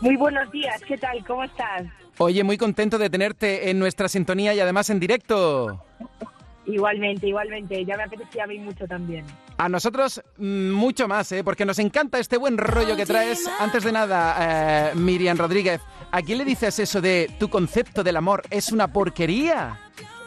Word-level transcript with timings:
Muy 0.00 0.16
buenos 0.16 0.50
días, 0.50 0.80
¿qué 0.86 0.98
tal? 0.98 1.24
¿Cómo 1.24 1.44
estás? 1.44 1.84
Oye, 2.18 2.44
muy 2.44 2.58
contento 2.58 2.98
de 2.98 3.08
tenerte 3.08 3.70
en 3.70 3.78
nuestra 3.78 4.08
sintonía 4.08 4.54
y 4.54 4.60
además 4.60 4.90
en 4.90 5.00
directo. 5.00 5.82
Igualmente, 6.66 7.28
igualmente. 7.28 7.84
Ya 7.84 7.96
me 7.96 8.02
apetecía 8.02 8.44
a 8.44 8.46
mí 8.46 8.58
mucho 8.58 8.86
también. 8.86 9.24
A 9.56 9.68
nosotros 9.68 10.22
mm, 10.36 10.70
mucho 10.70 11.08
más, 11.08 11.30
¿eh? 11.32 11.44
porque 11.44 11.64
nos 11.64 11.78
encanta 11.78 12.18
este 12.18 12.36
buen 12.36 12.58
rollo 12.58 12.96
que 12.96 13.06
traes. 13.06 13.48
Antes 13.60 13.84
de 13.84 13.92
nada, 13.92 14.90
eh, 14.90 14.94
Miriam 14.96 15.38
Rodríguez, 15.38 15.80
¿a 16.10 16.20
quién 16.22 16.38
le 16.38 16.44
dices 16.44 16.78
eso 16.78 17.00
de 17.00 17.30
tu 17.38 17.48
concepto 17.48 18.02
del 18.02 18.16
amor 18.16 18.42
es 18.50 18.72
una 18.72 18.88
porquería? 18.88 19.78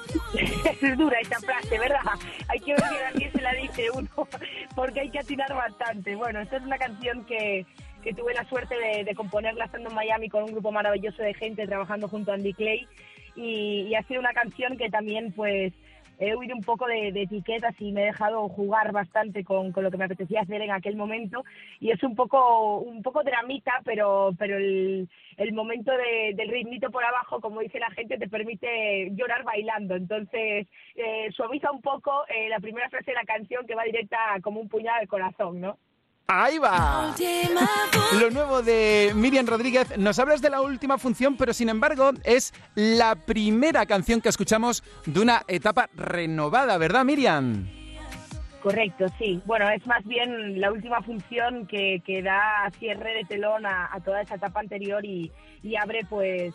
es 0.81 0.97
dura 0.97 1.19
esta 1.19 1.39
frase, 1.39 1.77
¿verdad? 1.77 1.99
Hay 2.47 2.59
que 2.59 2.73
ver 2.73 3.05
a 3.07 3.11
quién 3.11 3.31
se 3.31 3.41
la 3.41 3.53
dice 3.53 3.91
uno, 3.93 4.09
porque 4.75 5.01
hay 5.01 5.09
que 5.09 5.19
atinar 5.19 5.53
bastante. 5.53 6.15
Bueno, 6.15 6.39
esta 6.39 6.57
es 6.57 6.63
una 6.63 6.77
canción 6.77 7.25
que, 7.25 7.65
que 8.03 8.13
tuve 8.13 8.33
la 8.33 8.45
suerte 8.45 8.75
de, 8.77 9.03
de, 9.03 9.15
componerla 9.15 9.65
estando 9.65 9.89
en 9.89 9.95
Miami 9.95 10.29
con 10.29 10.43
un 10.43 10.51
grupo 10.51 10.71
maravilloso 10.71 11.21
de 11.21 11.33
gente 11.33 11.67
trabajando 11.67 12.07
junto 12.07 12.31
a 12.31 12.35
Andy 12.35 12.53
Clay. 12.53 12.87
Y, 13.35 13.87
y 13.89 13.95
ha 13.95 14.03
sido 14.03 14.19
una 14.19 14.33
canción 14.33 14.77
que 14.77 14.89
también 14.89 15.31
pues 15.31 15.73
he 16.19 16.35
huido 16.35 16.55
un 16.55 16.61
poco 16.61 16.85
de, 16.85 17.11
de, 17.11 17.23
etiquetas 17.23 17.73
y 17.79 17.91
me 17.91 18.01
he 18.03 18.05
dejado 18.07 18.49
jugar 18.49 18.91
bastante 18.91 19.43
con, 19.43 19.73
lo 19.75 19.89
que 19.89 19.97
me 19.97 20.05
apetecía 20.05 20.41
hacer 20.41 20.61
en 20.61 20.71
aquel 20.71 20.95
momento. 20.95 21.43
Y 21.79 21.91
es 21.91 22.03
un 22.03 22.15
poco 22.15 22.79
un 22.79 23.01
poco 23.01 23.23
dramita 23.23 23.81
pero 23.85 24.31
pero 24.37 24.57
el, 24.57 25.09
el 25.37 25.53
momento 25.53 25.91
de, 25.91 26.33
del 26.35 26.49
ritmito 26.49 26.91
por 26.91 27.03
abajo 27.03 27.39
como 27.39 27.61
dice 27.61 27.79
la 27.79 27.89
gente 27.91 28.17
te 28.17 28.27
permite 28.27 29.09
llorar 29.11 29.43
bailando. 29.43 29.95
Entonces 29.95 30.67
eh, 30.95 31.29
suaviza 31.31 31.71
un 31.71 31.81
poco 31.81 32.25
eh, 32.27 32.49
la 32.49 32.59
primera 32.59 32.89
frase 32.89 33.11
de 33.11 33.15
la 33.15 33.23
canción 33.23 33.65
que 33.65 33.75
va 33.75 33.83
directa 33.83 34.17
como 34.41 34.59
un 34.59 34.67
puñal 34.69 34.99
al 34.99 35.07
corazón 35.07 35.61
¿no? 35.61 35.77
Ahí 36.31 36.59
va. 36.59 37.11
Lo 38.21 38.29
nuevo 38.29 38.61
de 38.61 39.13
Miriam 39.15 39.47
Rodríguez. 39.47 39.97
Nos 39.97 40.19
hablas 40.19 40.43
de 40.43 40.51
la 40.51 40.61
última 40.61 40.99
función, 40.99 41.35
pero 41.35 41.53
sin 41.53 41.69
embargo 41.69 42.11
es 42.23 42.53
la 42.75 43.15
primera 43.15 43.87
canción 43.87 44.21
que 44.21 44.29
escuchamos 44.29 44.83
de 45.07 45.21
una 45.21 45.41
etapa 45.47 45.89
renovada, 45.95 46.77
¿verdad, 46.77 47.03
Miriam? 47.03 47.67
Correcto, 48.61 49.05
sí. 49.17 49.41
Bueno, 49.47 49.67
es 49.71 49.83
más 49.87 50.05
bien 50.05 50.61
la 50.61 50.71
última 50.71 51.01
función 51.01 51.65
que, 51.65 52.03
que 52.05 52.21
da 52.21 52.69
cierre 52.77 53.15
de 53.15 53.23
telón 53.23 53.65
a, 53.65 53.89
a, 53.91 53.99
toda 53.99 54.21
esa 54.21 54.35
etapa 54.35 54.59
anterior 54.59 55.03
y, 55.03 55.31
y 55.63 55.77
abre 55.77 56.01
pues 56.07 56.53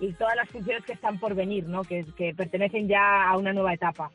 y 0.00 0.12
todas 0.12 0.36
las 0.36 0.50
funciones 0.50 0.84
que 0.84 0.92
están 0.92 1.18
por 1.18 1.34
venir, 1.34 1.66
¿no? 1.66 1.82
Que, 1.82 2.04
que 2.14 2.34
pertenecen 2.34 2.88
ya 2.88 3.26
a 3.26 3.38
una 3.38 3.54
nueva 3.54 3.72
etapa. 3.72 4.10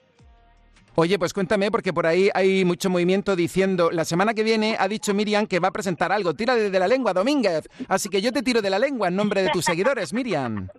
Oye, 1.01 1.17
pues 1.17 1.33
cuéntame, 1.33 1.71
porque 1.71 1.93
por 1.93 2.05
ahí 2.05 2.29
hay 2.33 2.65
mucho 2.65 2.89
movimiento 2.89 3.37
diciendo, 3.37 3.89
la 3.89 4.03
semana 4.03 4.33
que 4.33 4.43
viene 4.43 4.75
ha 4.77 4.85
dicho 4.89 5.13
Miriam 5.13 5.47
que 5.47 5.61
va 5.61 5.69
a 5.69 5.71
presentar 5.71 6.11
algo. 6.11 6.33
Tira 6.33 6.55
de 6.55 6.77
la 6.77 6.89
lengua, 6.89 7.13
Domínguez. 7.13 7.69
Así 7.87 8.09
que 8.09 8.21
yo 8.21 8.33
te 8.33 8.43
tiro 8.43 8.61
de 8.61 8.69
la 8.69 8.79
lengua 8.79 9.07
en 9.07 9.15
nombre 9.15 9.41
de 9.41 9.49
tus 9.49 9.63
seguidores, 9.63 10.11
Miriam. 10.13 10.67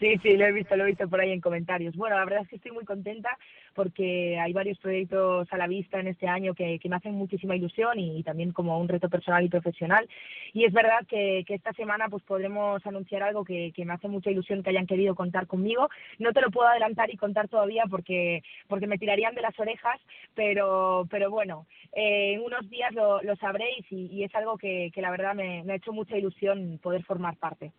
Sí, 0.00 0.14
sí, 0.22 0.36
lo 0.36 0.44
he 0.44 0.52
visto, 0.52 0.76
lo 0.76 0.84
he 0.84 0.88
visto 0.88 1.08
por 1.08 1.20
ahí 1.20 1.32
en 1.32 1.40
comentarios. 1.40 1.96
Bueno, 1.96 2.16
la 2.16 2.24
verdad 2.26 2.42
es 2.42 2.48
que 2.48 2.56
estoy 2.56 2.70
muy 2.72 2.84
contenta 2.84 3.30
porque 3.76 4.38
hay 4.40 4.52
varios 4.54 4.78
proyectos 4.78 5.46
a 5.52 5.56
la 5.58 5.68
vista 5.68 6.00
en 6.00 6.08
este 6.08 6.26
año 6.26 6.54
que, 6.54 6.78
que 6.80 6.88
me 6.88 6.96
hacen 6.96 7.14
muchísima 7.14 7.54
ilusión 7.54 8.00
y, 8.00 8.22
también 8.22 8.52
como 8.52 8.80
un 8.80 8.88
reto 8.88 9.08
personal 9.10 9.44
y 9.44 9.50
profesional. 9.50 10.08
Y 10.54 10.64
es 10.64 10.72
verdad 10.72 11.06
que, 11.06 11.44
que 11.46 11.54
esta 11.54 11.72
semana 11.74 12.08
pues 12.08 12.22
podremos 12.24 12.84
anunciar 12.86 13.22
algo 13.22 13.44
que, 13.44 13.72
que, 13.76 13.84
me 13.84 13.92
hace 13.92 14.08
mucha 14.08 14.30
ilusión 14.30 14.62
que 14.62 14.70
hayan 14.70 14.86
querido 14.86 15.14
contar 15.14 15.46
conmigo. 15.46 15.88
No 16.18 16.32
te 16.32 16.40
lo 16.40 16.50
puedo 16.50 16.66
adelantar 16.66 17.10
y 17.12 17.18
contar 17.18 17.48
todavía 17.48 17.84
porque, 17.90 18.42
porque 18.66 18.86
me 18.86 18.98
tirarían 18.98 19.34
de 19.34 19.42
las 19.42 19.58
orejas, 19.60 20.00
pero, 20.34 21.06
pero 21.10 21.30
bueno, 21.30 21.66
eh, 21.92 22.34
en 22.34 22.40
unos 22.40 22.68
días 22.70 22.92
lo, 22.94 23.22
lo 23.22 23.36
sabréis 23.36 23.84
y, 23.90 24.06
y, 24.06 24.24
es 24.24 24.34
algo 24.34 24.56
que, 24.56 24.90
que 24.94 25.02
la 25.02 25.10
verdad 25.10 25.34
me, 25.34 25.62
me 25.64 25.74
ha 25.74 25.76
hecho 25.76 25.92
mucha 25.92 26.16
ilusión 26.16 26.80
poder 26.82 27.04
formar 27.04 27.36
parte. 27.36 27.72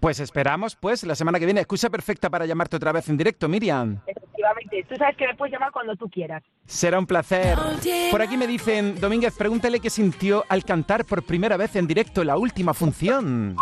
Pues 0.00 0.18
esperamos, 0.18 0.76
pues, 0.76 1.04
la 1.04 1.14
semana 1.14 1.38
que 1.38 1.44
viene. 1.44 1.60
Excusa 1.60 1.90
perfecta 1.90 2.30
para 2.30 2.46
llamarte 2.46 2.76
otra 2.76 2.90
vez 2.90 3.08
en 3.10 3.18
directo, 3.18 3.48
Miriam. 3.48 4.00
Efectivamente. 4.06 4.86
Tú 4.88 4.96
sabes 4.96 5.14
que 5.16 5.26
me 5.26 5.34
puedes 5.34 5.52
llamar 5.52 5.70
cuando 5.72 5.94
tú 5.94 6.08
quieras. 6.08 6.42
Será 6.64 6.98
un 6.98 7.06
placer. 7.06 7.58
Por 8.10 8.22
aquí 8.22 8.38
me 8.38 8.46
dicen, 8.46 8.98
Domínguez, 8.98 9.36
pregúntale 9.36 9.78
qué 9.78 9.90
sintió 9.90 10.44
al 10.48 10.64
cantar 10.64 11.04
por 11.04 11.22
primera 11.22 11.58
vez 11.58 11.76
en 11.76 11.86
directo 11.86 12.24
la 12.24 12.38
última 12.38 12.72
función. 12.72 13.56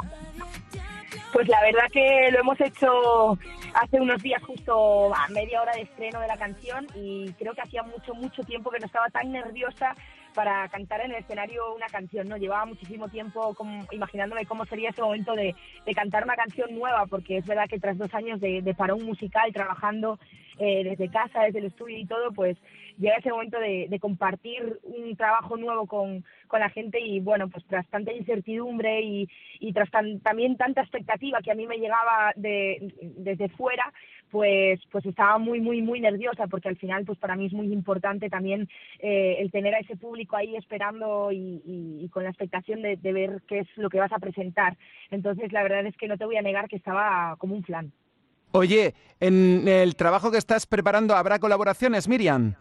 Pues 1.33 1.49
la 1.49 1.61
verdad 1.61 1.91
que 1.93 2.31
lo 2.33 2.41
hemos 2.41 2.61
hecho 2.61 3.39
hace 3.75 4.01
unos 4.01 4.23
días 4.23 4.43
justo 4.43 5.15
a 5.15 5.29
media 5.29 5.61
hora 5.61 5.73
de 5.73 5.83
estreno 5.83 6.21
de 6.21 6.27
la 6.29 6.37
canción 6.37 6.87
y 6.95 7.33
creo 7.35 7.53
que 7.53 7.61
hacía 7.63 7.83
mucho, 7.83 8.15
mucho 8.15 8.43
tiempo 8.45 8.71
que 8.71 8.79
no 8.79 8.87
estaba 8.87 9.09
tan 9.11 9.31
nerviosa 9.31 9.95
para 10.35 10.69
cantar 10.69 11.01
en 11.01 11.13
el 11.13 11.19
escenario 11.19 11.75
una 11.75 11.87
canción, 11.87 12.29
¿no? 12.29 12.37
Llevaba 12.37 12.67
muchísimo 12.67 13.09
tiempo 13.09 13.55
como, 13.55 13.87
imaginándome 13.91 14.47
cómo 14.47 14.65
sería 14.67 14.91
ese 14.91 15.03
momento 15.03 15.35
de, 15.35 15.55
de, 15.85 15.95
cantar 15.95 16.25
una 16.25 16.37
canción 16.37 16.75
nueva, 16.75 17.07
porque 17.07 17.39
es 17.39 17.47
verdad 17.47 17.69
que 17.69 17.81
tras 17.81 17.99
dos 17.99 18.13
años 18.15 18.41
de, 18.41 18.63
de 18.63 18.75
parón 18.75 19.05
musical, 19.05 19.53
trabajando 19.53 20.19
eh, 20.59 20.83
desde 20.83 21.09
casa, 21.09 21.45
desde 21.45 21.61
el 21.61 21.67
estudio 21.67 21.99
y 21.99 22.07
todo, 22.07 22.33
pues 22.33 22.57
llega 22.99 23.17
ese 23.17 23.31
momento 23.31 23.61
de, 23.61 23.87
de 23.89 24.01
compartir 24.01 24.81
un 24.83 25.17
trabajo 25.17 25.57
nuevo 25.57 25.87
con, 25.87 26.25
con, 26.49 26.59
la 26.59 26.69
gente 26.69 27.01
y 27.01 27.21
bueno, 27.21 27.49
pues 27.49 27.65
tras 27.67 27.87
tanta 27.89 28.13
incertidumbre 28.13 29.01
y, 29.03 29.73
tras 29.73 29.89
tan, 29.91 30.19
también 30.19 30.57
tanta 30.57 30.81
expectativa 30.81 31.39
que 31.43 31.53
a 31.53 31.55
mí 31.55 31.67
me 31.69 31.79
llegaba 31.79 32.33
de, 32.35 32.93
desde 33.01 33.49
fuera, 33.51 33.93
pues 34.31 34.81
pues 34.91 35.05
estaba 35.07 35.39
muy 35.39 35.61
muy 35.61 35.83
muy 35.83 36.01
nerviosa 36.01 36.47
porque 36.47 36.69
al 36.69 36.77
final 36.77 37.05
pues 37.05 37.19
para 37.19 37.37
mí 37.37 37.47
es 37.47 37.53
muy 37.53 37.73
importante 37.73 38.29
también 38.31 38.69
eh, 38.99 39.37
el 39.39 39.51
tener 39.51 39.75
a 39.75 39.81
ese 39.81 39.97
público 39.97 40.37
ahí 40.37 40.57
esperando 40.57 41.33
y, 41.33 41.63
y, 41.65 42.05
y 42.05 42.09
con 42.09 42.25
la 42.25 42.31
expectación 42.31 42.83
de, 42.83 42.97
de, 42.97 43.13
ver 43.13 43.43
qué 43.47 43.61
es 43.61 43.69
lo 43.77 43.91
que 43.91 44.01
vas 44.01 44.13
a 44.13 44.19
presentar. 44.19 44.77
Entonces 45.11 45.53
la 45.53 45.63
verdad 45.63 45.87
es 45.87 45.97
que 45.97 46.09
no 46.09 46.17
te 46.17 46.25
voy 46.25 46.37
a 46.37 46.43
negar 46.43 46.69
que 46.69 46.77
estaba 46.77 47.37
como 47.39 47.55
un 47.55 47.65
flan. 47.65 47.93
Oye, 48.53 48.95
en 49.21 49.69
el 49.69 49.95
trabajo 49.97 50.31
que 50.31 50.39
estás 50.39 50.67
preparando 50.67 51.15
habrá 51.15 51.39
colaboraciones, 51.39 52.09
Miriam. 52.09 52.55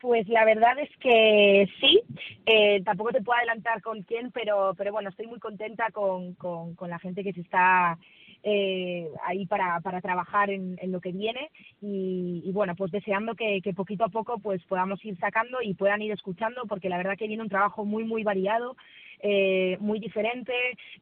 Pues 0.00 0.28
la 0.28 0.44
verdad 0.44 0.78
es 0.78 0.90
que 1.00 1.68
sí, 1.80 2.00
eh, 2.46 2.82
tampoco 2.84 3.10
te 3.10 3.22
puedo 3.22 3.36
adelantar 3.36 3.82
con 3.82 4.02
quién, 4.02 4.30
pero, 4.30 4.72
pero 4.76 4.92
bueno, 4.92 5.10
estoy 5.10 5.26
muy 5.26 5.40
contenta 5.40 5.90
con, 5.90 6.34
con, 6.34 6.76
con 6.76 6.88
la 6.88 7.00
gente 7.00 7.24
que 7.24 7.32
se 7.32 7.40
está 7.40 7.98
eh, 8.42 9.08
ahí 9.26 9.46
para, 9.46 9.80
para 9.80 10.00
trabajar 10.00 10.50
en, 10.50 10.78
lo 10.90 11.00
que 11.00 11.12
viene 11.12 11.50
y, 11.82 12.42
y 12.44 12.52
bueno, 12.52 12.74
pues 12.76 12.92
deseando 12.92 13.34
que, 13.34 13.60
poquito 13.74 14.04
a 14.04 14.08
poco 14.08 14.38
pues 14.38 14.62
podamos 14.64 15.04
ir 15.04 15.18
sacando 15.18 15.58
y 15.62 15.74
puedan 15.74 16.02
ir 16.02 16.12
escuchando 16.12 16.62
porque 16.68 16.88
la 16.88 16.96
verdad 16.96 17.16
que 17.16 17.26
viene 17.26 17.42
un 17.42 17.48
trabajo 17.48 17.84
muy, 17.84 18.04
muy 18.04 18.22
variado. 18.22 18.76
Eh, 19.20 19.76
muy 19.80 19.98
diferente, 19.98 20.52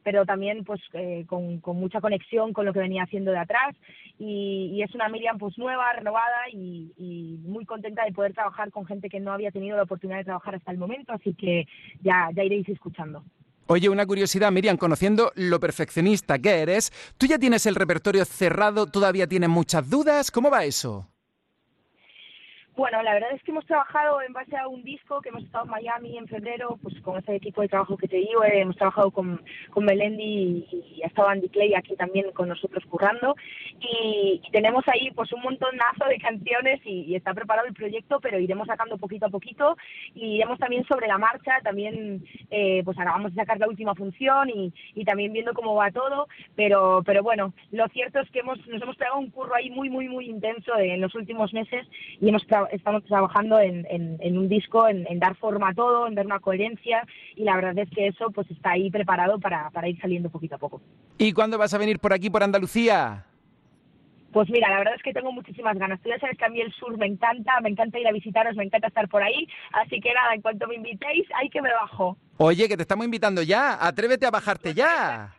pero 0.03 0.25
también 0.25 0.65
pues 0.65 0.81
eh, 0.95 1.27
con, 1.27 1.61
mucha 1.63 2.01
conexión 2.01 2.55
con 2.55 2.65
lo 2.65 2.73
que 2.73 2.79
venía 2.79 3.03
haciendo 3.03 3.31
de 3.31 3.37
atrás 3.37 3.77
y, 4.19 4.71
y 4.73 4.83
es 4.83 4.95
una 4.95 5.11
Miriam 5.11 5.37
pues 5.37 5.59
nueva, 5.59 5.93
renovada 5.93 6.49
y, 6.51 6.95
y, 6.97 7.37
muy 7.43 7.67
contenta 7.67 8.07
de 8.07 8.13
poder 8.13 8.33
trabajar 8.33 8.71
con 8.71 8.87
gente 8.87 9.11
que 9.11 9.21
no 9.21 9.33
había 9.33 9.51
tenido 9.51 9.77
la 9.77 9.83
oportunidad 9.83 10.17
de 10.17 10.25
trabajar 10.25 10.55
hasta 10.55 10.73
el 10.73 10.79
momento, 10.79 11.13
así 11.13 11.35
que 11.35 11.67
ya, 12.01 12.31
ya 12.33 12.43
iréis 12.43 12.67
escuchando. 12.71 13.23
Oye, 13.69 13.88
una 13.88 14.06
curiosidad, 14.06 14.53
Miriam, 14.53 14.77
conociendo 14.77 15.32
lo 15.34 15.59
perfeccionista 15.59 16.38
que 16.38 16.60
eres, 16.60 16.93
¿tú 17.19 17.27
ya 17.27 17.37
tienes 17.38 17.66
el 17.66 17.75
repertorio 17.75 18.25
cerrado? 18.25 18.87
¿Todavía 18.87 19.27
tienes 19.27 19.50
muchas 19.50 19.91
dudas? 19.91 20.31
¿Cómo 20.31 20.50
va 20.50 20.65
eso? 20.65 21.09
Bueno, 22.77 23.03
la 23.03 23.15
verdad 23.15 23.31
es 23.33 23.43
que 23.43 23.53
hemos 23.53 23.65
trabajado 23.65 24.21
en 24.21 24.35
base 24.35 24.55
a 24.55 24.69
un 24.69 24.85
disco 24.85 25.23
que 25.23 25.31
hemos 25.31 25.45
estado 25.45 25.65
en 25.65 25.71
Miami 25.71 26.19
en 26.19 26.29
febrero, 26.29 26.79
pues 26.83 26.95
con 27.01 27.17
ese 27.19 27.35
equipo 27.35 27.63
de 27.63 27.69
trabajo 27.69 27.97
que 27.97 28.07
te 28.07 28.19
digo, 28.19 28.45
eh, 28.45 28.61
hemos 28.61 28.77
trabajado 28.77 29.11
con, 29.11 29.41
con 29.71 29.87
Melendi 29.87 30.67
y, 30.71 30.97
y, 30.99 31.03
ha 31.03 31.07
estado 31.07 31.29
Andy 31.29 31.49
Clay 31.49 31.73
aquí 31.75 31.97
también 31.97 32.31
con 32.33 32.51
nosotros 32.51 32.85
currando. 32.85 33.35
Y, 33.81 34.43
tenemos 34.53 34.85
ahí 34.89 35.11
pues 35.13 35.33
un 35.33 35.41
montonazo 35.41 36.05
de 36.07 36.19
canciones 36.19 36.81
y, 36.85 37.15
está 37.15 37.33
preparado 37.33 37.67
el 37.67 37.73
proyecto, 37.73 38.21
pero 38.21 38.39
iremos 38.39 38.67
sacando 38.67 38.99
poquito 38.99 39.25
a 39.25 39.31
poquito. 39.31 39.79
Y 40.15 40.37
iremos 40.37 40.59
también 40.59 40.85
sobre 40.85 41.07
la 41.07 41.17
marcha, 41.17 41.59
también 41.63 42.27
eh, 42.51 42.83
pues 42.85 42.99
acabamos 42.99 43.35
de 43.35 43.41
sacar 43.41 43.59
la 43.59 43.69
última 43.69 43.95
función 43.95 44.51
y, 44.51 45.05
también 45.07 45.33
viendo 45.33 45.55
cómo 45.55 45.77
va 45.77 45.93
todo, 45.93 46.27
pero, 46.57 47.01
pero 47.07 47.22
bueno, 47.22 47.55
lo 47.71 47.87
cierto 47.89 48.19
es 48.19 48.29
que 48.33 48.41
hemos, 48.41 48.59
nos 48.67 48.83
hemos 48.83 48.97
pegado 48.97 49.19
un 49.19 49.31
curro 49.31 49.55
ahí 49.55 49.71
muy, 49.71 49.89
muy, 49.89 50.09
muy 50.09 50.29
intenso 50.29 50.77
en 50.77 51.01
los 51.01 51.15
últimos 51.15 51.55
meses 51.55 51.87
y 52.21 52.29
hemos 52.29 52.45
trabajado 52.45 52.66
estamos 52.72 53.04
trabajando 53.04 53.59
en, 53.59 53.86
en, 53.91 54.16
en 54.21 54.39
un 54.39 54.48
disco, 54.48 54.89
en, 54.89 55.07
en, 55.09 55.18
dar 55.18 55.36
forma 55.36 55.71
a 55.71 55.74
todo, 55.74 56.07
en 56.07 56.15
dar 56.15 56.27
una 56.27 56.41
coherencia 56.41 57.07
y 57.34 57.45
la 57.45 57.57
verdad 57.57 57.78
es 57.78 57.91
que 57.91 58.09
eso 58.09 58.30
pues 58.30 58.51
está 58.51 58.72
ahí 58.72 58.91
preparado 58.91 59.39
para, 59.39 59.71
para 59.71 59.89
ir 59.89 60.01
saliendo 60.01 60.30
poquito 60.30 60.57
a 60.57 60.59
poco. 60.59 60.80
¿Y 61.18 61.33
cuándo 61.33 61.59
vas 61.59 61.74
a 61.74 61.78
venir 61.78 61.98
por 61.98 62.13
aquí, 62.13 62.30
por 62.30 62.42
Andalucía? 62.42 63.27
Pues 64.33 64.51
mira, 64.51 64.68
la 64.68 64.78
verdad 64.78 64.95
es 64.97 65.03
que 65.03 65.15
tengo 65.15 65.33
muchísimas 65.33 65.78
ganas. 65.78 65.98
Tú 66.03 66.10
ya 66.10 66.18
sabes 66.18 66.36
que 66.36 66.45
a 66.45 66.51
mí 66.51 66.60
el 66.60 66.71
sur 66.74 66.98
me 66.98 67.07
encanta, 67.07 67.59
me 67.63 67.71
encanta 67.71 67.98
ir 67.98 68.07
a 68.07 68.13
visitaros, 68.13 68.54
me 68.54 68.65
encanta 68.65 68.89
estar 68.89 69.09
por 69.09 69.22
ahí. 69.22 69.48
Así 69.72 69.98
que 69.98 70.12
nada, 70.12 70.34
en 70.34 70.42
cuanto 70.42 70.66
me 70.66 70.74
invitéis, 70.74 71.27
hay 71.34 71.48
que 71.48 71.62
me 71.62 71.72
bajo. 71.72 72.19
Oye, 72.36 72.69
que 72.69 72.77
te 72.77 72.83
estamos 72.83 73.07
invitando 73.07 73.42
ya. 73.42 73.78
Atrévete 73.80 74.27
a 74.27 74.30
bajarte 74.30 74.74
ya. 74.74 75.35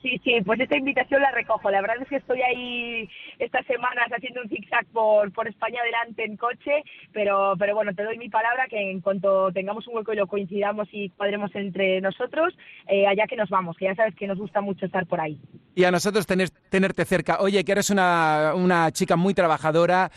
Sí, 0.00 0.20
sí, 0.22 0.40
pues 0.44 0.60
esta 0.60 0.76
invitación 0.76 1.20
la 1.20 1.32
recojo. 1.32 1.70
La 1.70 1.80
verdad 1.80 1.96
es 2.00 2.08
que 2.08 2.16
estoy 2.16 2.40
ahí 2.40 3.08
estas 3.40 3.66
semanas 3.66 4.08
haciendo 4.14 4.42
un 4.42 4.48
zigzag 4.48 4.86
por, 4.92 5.32
por 5.32 5.48
España 5.48 5.80
adelante 5.80 6.24
en 6.24 6.36
coche, 6.36 6.84
pero, 7.12 7.54
pero 7.58 7.74
bueno, 7.74 7.92
te 7.92 8.04
doy 8.04 8.16
mi 8.16 8.28
palabra 8.28 8.68
que 8.68 8.92
en 8.92 9.00
cuanto 9.00 9.50
tengamos 9.52 9.88
un 9.88 9.96
hueco 9.96 10.12
y 10.12 10.16
lo 10.16 10.28
coincidamos 10.28 10.88
y 10.92 11.10
cuadremos 11.10 11.52
entre 11.56 12.00
nosotros, 12.00 12.56
eh, 12.86 13.08
allá 13.08 13.26
que 13.26 13.36
nos 13.36 13.50
vamos, 13.50 13.76
que 13.76 13.86
ya 13.86 13.96
sabes 13.96 14.14
que 14.14 14.28
nos 14.28 14.38
gusta 14.38 14.60
mucho 14.60 14.86
estar 14.86 15.04
por 15.06 15.20
ahí. 15.20 15.40
Y 15.78 15.84
a 15.84 15.92
nosotros 15.92 16.26
tener, 16.26 16.50
tenerte 16.50 17.04
cerca. 17.04 17.38
Oye, 17.38 17.64
que 17.64 17.70
eres 17.70 17.88
una, 17.90 18.52
una 18.56 18.90
chica 18.90 19.14
muy 19.14 19.32
trabajadora, 19.32 20.10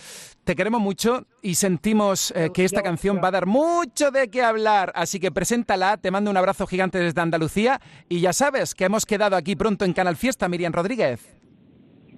te 0.43 0.55
queremos 0.55 0.81
mucho 0.81 1.27
y 1.43 1.53
sentimos 1.53 2.33
eh, 2.35 2.49
que 2.51 2.65
esta 2.65 2.81
canción 2.81 3.21
va 3.23 3.27
a 3.27 3.31
dar 3.31 3.45
mucho 3.45 4.09
de 4.09 4.31
qué 4.31 4.41
hablar, 4.41 4.91
así 4.95 5.19
que 5.19 5.31
preséntala, 5.31 5.97
te 5.97 6.09
mando 6.09 6.31
un 6.31 6.37
abrazo 6.37 6.65
gigante 6.65 6.97
desde 6.97 7.21
Andalucía 7.21 7.79
y 8.09 8.21
ya 8.21 8.33
sabes 8.33 8.73
que 8.73 8.85
hemos 8.85 9.05
quedado 9.05 9.35
aquí 9.35 9.55
pronto 9.55 9.85
en 9.85 9.93
Canal 9.93 10.17
Fiesta, 10.17 10.49
Miriam 10.49 10.73
Rodríguez. 10.73 11.40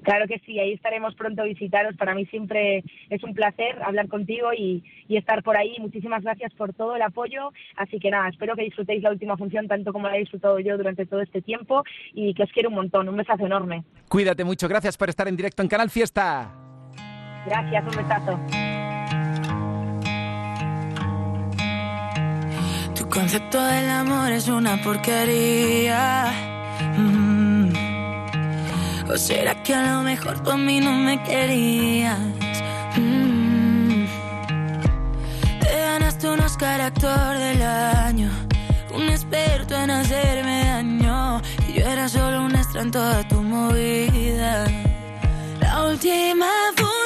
Claro 0.04 0.28
que 0.28 0.40
sí, 0.46 0.60
ahí 0.60 0.74
estaremos 0.74 1.16
pronto 1.16 1.42
a 1.42 1.46
visitaros. 1.46 1.96
Para 1.98 2.14
mí 2.14 2.26
siempre 2.26 2.84
es 3.10 3.24
un 3.24 3.34
placer 3.34 3.82
hablar 3.84 4.08
contigo 4.08 4.54
y, 4.54 4.84
y, 5.08 5.18
estar 5.18 5.44
por 5.44 5.58
ahí. 5.58 5.76
Muchísimas 5.80 6.24
gracias 6.24 6.54
por 6.54 6.74
todo 6.74 6.96
el 6.96 7.02
apoyo. 7.02 7.52
Así 7.78 8.00
que 8.00 8.12
nada, 8.12 8.30
espero 8.30 8.56
que 8.56 8.64
disfrutéis 8.64 9.02
la 9.02 9.12
última 9.12 9.38
función 9.38 9.68
tanto 9.68 9.94
como 9.94 10.08
la 10.08 10.18
he 10.18 10.20
disfrutado 10.20 10.60
yo 10.60 10.78
durante 10.78 11.06
todo 11.06 11.22
este 11.22 11.42
tiempo 11.42 11.84
y 12.14 12.34
que 12.34 12.44
os 12.44 12.52
quiero 12.52 12.70
un 12.70 12.76
montón. 12.76 13.10
Un 13.10 13.18
besazo 13.18 13.46
enorme. 13.46 13.84
Cuídate 14.10 14.44
mucho. 14.44 14.68
Gracias 14.68 14.98
por 14.98 15.10
estar 15.10 15.28
en 15.28 15.38
directo 15.38 15.62
en 15.62 15.70
Canal 15.70 15.90
Fiesta. 15.90 16.52
Gracias, 17.46 17.84
un 17.84 18.04
besazo. 18.04 18.40
Tu 22.96 23.10
concepto 23.10 23.62
del 23.62 23.90
amor 23.90 24.32
es 24.32 24.48
una 24.48 24.82
porquería. 24.82 26.32
¿O 29.14 29.18
será 29.18 29.54
que 29.62 29.76
a 29.76 29.94
lo 29.94 30.02
mejor 30.02 30.42
tú 30.42 30.50
a 30.50 30.58
mí 30.58 30.80
no 30.80 30.92
me 30.92 31.22
querías? 31.22 32.18
Mm. 32.98 34.06
Te 35.62 35.70
ganaste 35.70 36.30
un 36.30 36.40
Oscar 36.40 36.82
actor 36.82 37.38
del 37.38 37.62
año, 37.62 38.32
un 38.92 39.04
experto 39.10 39.76
en 39.76 39.92
hacerme 39.92 40.66
daño. 40.66 41.44
Y 41.68 41.74
yo 41.74 41.86
era 41.86 42.10
solo 42.10 42.44
un 42.44 42.56
extra 42.56 42.82
en 42.82 42.90
toda 42.90 43.28
tu 43.28 43.44
movida. 43.44 44.66
La 45.60 45.84
última 45.86 46.48
función 46.76 47.03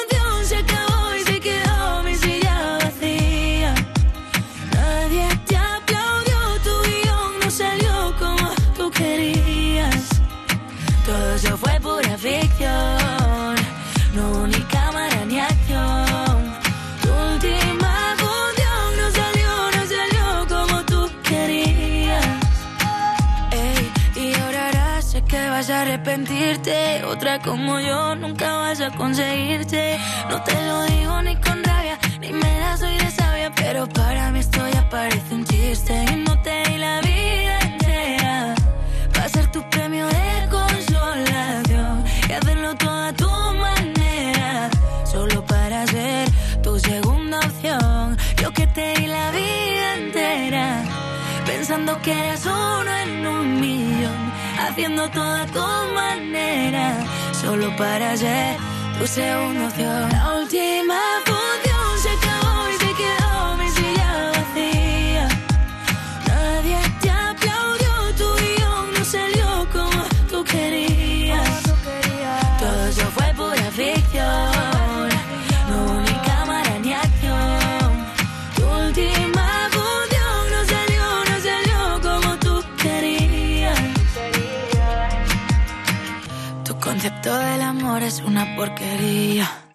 Otra 27.06 27.38
como 27.38 27.80
yo 27.80 28.14
nunca 28.16 28.56
vas 28.56 28.80
a 28.80 28.90
conseguirte. 28.90 29.98
No 30.28 30.42
te 30.42 30.54
lo 30.66 30.84
digo 30.84 31.22
ni 31.22 31.36
con 31.36 31.62
rabia, 31.64 31.98
ni 32.20 32.32
me 32.32 32.60
la 32.60 32.76
soy 32.76 32.96
de 32.98 33.10
sabia. 33.10 33.50
Pero 33.54 33.88
para 33.88 34.30
mí 34.30 34.40
esto 34.40 34.60
ya 34.68 34.88
parece 34.88 35.34
un 35.34 35.44
chiste. 35.44 36.04
Y 36.12 36.16
no 36.16 36.40
te 36.42 36.62
di 36.68 36.78
la 36.78 37.00
vida 37.00 37.58
entera. 37.60 38.54
Va 39.16 39.24
a 39.24 39.28
ser 39.28 39.50
tu 39.50 39.62
premio 39.70 40.06
de 40.06 40.48
consolación. 40.50 42.04
Y 42.28 42.32
hacerlo 42.32 42.74
todo 42.76 43.04
a 43.04 43.12
tu 43.12 43.30
manera. 43.66 44.70
Solo 45.04 45.44
para 45.44 45.86
ser 45.86 46.28
tu 46.62 46.78
segunda 46.78 47.38
opción. 47.40 48.16
Yo 48.42 48.52
que 48.52 48.66
te 48.66 48.94
di 48.94 49.06
la 49.06 49.30
vida 49.30 49.94
entera. 49.94 50.82
Pensando 51.46 52.00
que 52.02 52.12
eres 52.12 52.44
uno 52.44 52.90
en 53.04 53.26
un 53.26 53.60
millón. 53.60 54.27
Haciendo 54.68 55.08
todo 55.10 55.34
a 55.34 55.46
tu 55.46 55.94
manera. 55.94 56.94
Solo 57.40 57.74
para 57.76 58.16
ser 58.16 58.56
tu 58.98 59.06
segunda 59.06 59.68
opción. 59.68 60.10
La 60.10 60.34
última 60.40 61.00
función 61.24 61.77
concepto 87.00 87.32
del 87.32 87.62
amor 87.62 88.02
es 88.02 88.20
una 88.22 88.56
porquería. 88.56 89.67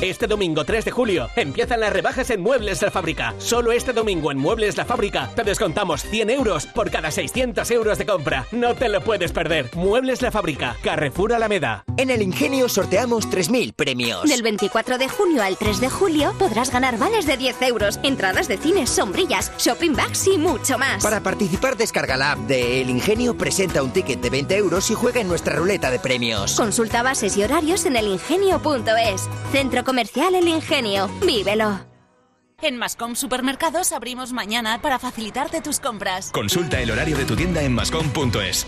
Este 0.00 0.26
domingo 0.26 0.64
3 0.64 0.84
de 0.84 0.90
julio 0.90 1.30
empiezan 1.36 1.80
las 1.80 1.92
rebajas 1.92 2.28
en 2.30 2.40
Muebles 2.40 2.82
La 2.82 2.90
Fábrica. 2.90 3.32
Solo 3.38 3.70
este 3.70 3.92
domingo 3.92 4.32
en 4.32 4.38
Muebles 4.38 4.76
La 4.76 4.84
Fábrica 4.84 5.30
te 5.36 5.44
descontamos 5.44 6.02
100 6.02 6.30
euros 6.30 6.66
por 6.66 6.90
cada 6.90 7.10
600 7.10 7.70
euros 7.70 7.98
de 7.98 8.04
compra. 8.04 8.46
No 8.50 8.74
te 8.74 8.88
lo 8.88 9.00
puedes 9.02 9.32
perder. 9.32 9.70
Muebles 9.74 10.20
La 10.20 10.32
Fábrica, 10.32 10.76
Carrefour 10.82 11.32
Alameda. 11.32 11.84
En 11.96 12.10
el 12.10 12.22
Ingenio 12.22 12.68
sorteamos 12.68 13.28
3.000 13.28 13.72
premios. 13.74 14.28
Del 14.28 14.42
24 14.42 14.98
de 14.98 15.08
junio 15.08 15.42
al 15.42 15.56
3 15.56 15.80
de 15.80 15.90
julio 15.90 16.34
podrás 16.38 16.72
ganar 16.72 16.98
vales 16.98 17.26
de 17.26 17.36
10 17.36 17.62
euros, 17.62 18.00
entradas 18.02 18.48
de 18.48 18.58
cines, 18.58 18.90
sombrillas, 18.90 19.52
shopping 19.58 19.94
bags 19.94 20.26
y 20.26 20.38
mucho 20.38 20.76
más. 20.76 21.04
Para 21.04 21.22
participar 21.22 21.76
descarga 21.76 22.16
la 22.16 22.32
app 22.32 22.40
de 22.40 22.80
El 22.80 22.90
Ingenio, 22.90 23.38
presenta 23.38 23.82
un 23.82 23.92
ticket 23.92 24.20
de 24.20 24.30
20 24.30 24.56
euros 24.56 24.90
y 24.90 24.94
juega 24.94 25.20
en 25.20 25.28
nuestra 25.28 25.54
ruleta 25.54 25.90
de 25.90 26.00
premios. 26.00 26.56
Consulta 26.56 27.02
bases 27.02 27.36
y 27.36 27.44
horarios 27.44 27.86
en 27.86 27.96
elingenio.es. 27.96 29.28
Centro 29.52 29.83
Comercial 29.84 30.34
El 30.34 30.48
Ingenio. 30.48 31.08
Vívelo. 31.26 31.80
En 32.62 32.78
Mascom 32.78 33.14
Supermercados 33.14 33.92
abrimos 33.92 34.32
mañana 34.32 34.80
para 34.80 34.98
facilitarte 34.98 35.60
tus 35.60 35.78
compras. 35.78 36.30
Consulta 36.32 36.80
el 36.80 36.90
horario 36.90 37.16
de 37.18 37.26
tu 37.26 37.36
tienda 37.36 37.62
en 37.62 37.74
mascom.es. 37.74 38.66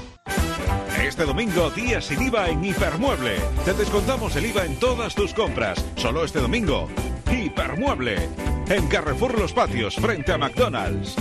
Este 1.01 1.25
domingo, 1.25 1.71
día 1.71 2.03
sin 2.03 2.21
IVA 2.21 2.51
en 2.51 2.65
Hipermueble. 2.65 3.37
Te 3.65 3.73
descontamos 3.73 4.37
el 4.37 4.47
IVA 4.47 4.67
en 4.67 4.79
todas 4.79 5.15
tus 5.15 5.33
compras. 5.33 5.83
Solo 5.97 6.25
este 6.25 6.41
domingo. 6.41 6.89
Hipermueble. 7.31 8.29
En 8.69 8.87
Carrefour 8.89 9.39
Los 9.39 9.55
Patios, 9.55 9.95
frente 9.97 10.33
a 10.33 10.39
McDonald's. 10.39 11.17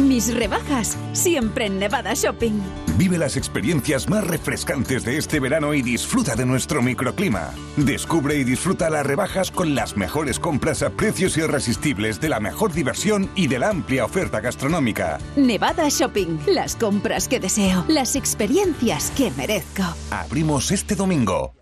Mis 0.00 0.34
rebajas, 0.34 0.96
siempre 1.12 1.66
en 1.66 1.78
Nevada 1.78 2.14
Shopping. 2.14 2.60
Vive 2.96 3.18
las 3.18 3.36
experiencias 3.36 4.08
más 4.08 4.26
refrescantes 4.26 5.04
de 5.04 5.18
este 5.18 5.38
verano 5.40 5.74
y 5.74 5.82
disfruta 5.82 6.34
de 6.34 6.46
nuestro 6.46 6.82
microclima. 6.82 7.50
Descubre 7.76 8.36
y 8.36 8.44
disfruta 8.44 8.90
las 8.90 9.04
rebajas 9.04 9.50
con 9.50 9.74
las 9.74 9.96
mejores 9.96 10.38
compras 10.38 10.82
a 10.82 10.90
precios 10.90 11.36
irresistibles 11.36 12.20
de 12.20 12.28
la 12.28 12.40
mejor 12.40 12.72
diversión 12.72 13.30
y 13.34 13.48
de 13.48 13.58
la 13.58 13.70
amplia 13.70 14.04
oferta 14.04 14.40
gastronómica. 14.40 15.18
Nevada 15.36 15.88
Shopping, 15.88 16.38
las 16.46 16.76
compras 16.76 17.28
que 17.28 17.40
deseo, 17.40 17.84
las 17.88 18.16
experiencias 18.16 19.10
que 19.16 19.30
merezco. 19.32 19.82
Abrimos 20.10 20.70
este 20.70 20.94
domingo. 20.94 21.54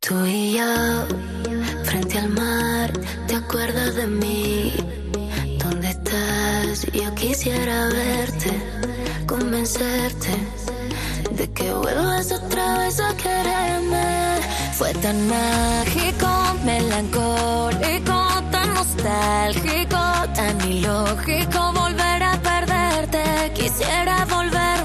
Tú 0.00 0.14
y 0.26 0.54
yo, 0.54 1.06
frente 1.84 2.18
al 2.18 2.30
mar, 2.30 2.92
¿te 3.26 3.36
acuerdas 3.36 3.94
de 3.94 4.06
mí? 4.06 4.72
¿Dónde 6.74 6.86
estás? 6.86 7.04
Yo 7.04 7.14
quisiera 7.14 7.88
verte, 7.88 8.50
convencerte 9.26 10.30
de 11.30 11.50
que 11.52 11.72
vuelvas 11.72 12.32
otra 12.32 12.78
vez 12.78 12.98
a 12.98 13.16
quererme. 13.16 14.40
Fue 14.72 14.92
tan 14.94 15.28
mágico, 15.28 16.28
melancólico, 16.64 18.18
tan 18.50 18.74
nostálgico, 18.74 20.00
tan 20.34 20.60
ilógico 20.68 21.72
volver 21.72 22.22
a 22.22 22.40
perderte. 22.42 23.52
Quisiera 23.54 24.24
volverme 24.24 24.83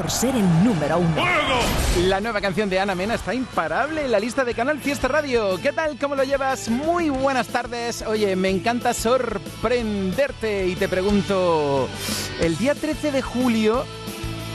por 0.00 0.10
ser 0.10 0.34
el 0.34 0.64
número 0.64 0.98
uno. 0.98 1.22
La 2.06 2.22
nueva 2.22 2.40
canción 2.40 2.70
de 2.70 2.80
Ana 2.80 2.94
Mena 2.94 3.16
está 3.16 3.34
imparable 3.34 4.06
en 4.06 4.10
la 4.10 4.18
lista 4.18 4.46
de 4.46 4.54
Canal 4.54 4.78
Fiesta 4.78 5.08
Radio. 5.08 5.60
¿Qué 5.60 5.74
tal? 5.74 5.98
¿Cómo 5.98 6.14
lo 6.14 6.24
llevas? 6.24 6.70
Muy 6.70 7.10
buenas 7.10 7.48
tardes. 7.48 8.00
Oye, 8.06 8.34
me 8.34 8.48
encanta 8.48 8.94
sorprenderte 8.94 10.68
y 10.68 10.74
te 10.74 10.88
pregunto, 10.88 11.86
el 12.40 12.56
día 12.56 12.74
13 12.74 13.12
de 13.12 13.20
julio, 13.20 13.84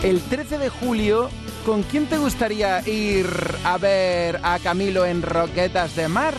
el 0.02 0.20
13 0.20 0.58
de 0.58 0.70
julio, 0.70 1.30
¿con 1.64 1.84
quién 1.84 2.08
te 2.08 2.18
gustaría 2.18 2.82
ir 2.90 3.28
a 3.64 3.78
ver 3.78 4.40
a 4.42 4.58
Camilo 4.58 5.06
en 5.06 5.22
Roquetas 5.22 5.96
de 5.96 6.08
Mar? 6.08 6.34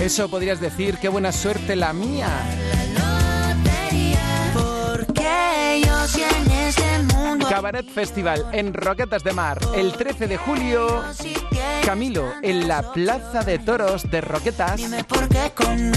Eso 0.00 0.28
podrías 0.28 0.60
decir, 0.60 0.98
qué 0.98 1.08
buena 1.08 1.32
suerte 1.32 1.76
la 1.76 1.92
mía. 1.92 2.28
Cabaret 7.48 7.88
Festival 7.88 8.46
en 8.52 8.74
Roquetas 8.74 9.22
de 9.22 9.32
Mar, 9.32 9.58
el 9.74 9.92
13 9.92 10.26
de 10.26 10.36
julio. 10.36 11.02
Camilo 11.84 12.32
en 12.42 12.66
la 12.66 12.92
Plaza 12.92 13.42
de 13.42 13.58
Toros 13.58 14.10
de 14.10 14.22
Roquetas. 14.22 14.80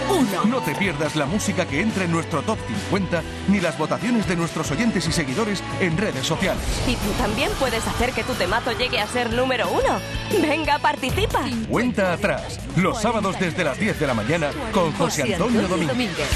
1. 0.10 0.46
No 0.46 0.62
te 0.62 0.76
pierdas 0.76 1.16
la 1.16 1.26
música 1.26 1.66
que 1.66 1.80
entra 1.80 2.04
en 2.04 2.12
nuestro 2.12 2.42
top 2.42 2.60
50 2.90 3.24
ni 3.48 3.62
las 3.62 3.78
votaciones 3.78 4.28
de 4.28 4.36
nuestros 4.36 4.70
oyentes 4.72 5.08
y 5.08 5.14
seguidores 5.14 5.64
en 5.80 5.98
redes 5.98 6.25
sociales. 6.26 6.64
Y 6.88 6.96
tú 6.96 7.12
también 7.18 7.52
puedes 7.60 7.86
hacer 7.88 8.12
que 8.12 8.24
tu 8.24 8.34
temazo 8.34 8.72
llegue 8.72 9.00
a 9.00 9.08
ser 9.08 9.32
número 9.34 9.70
uno. 9.70 10.00
Venga, 10.42 10.80
participa. 10.80 11.42
Cuenta 11.70 12.14
atrás, 12.14 12.60
los 12.76 13.02
sábados 13.02 13.40
desde 13.40 13.64
las 13.64 13.80
10 13.80 14.00
de 14.00 14.08
la 14.08 14.14
mañana 14.14 14.52
con 14.72 14.92
José 14.94 15.34
Antonio 15.34 15.68
Domínguez. 15.68 16.28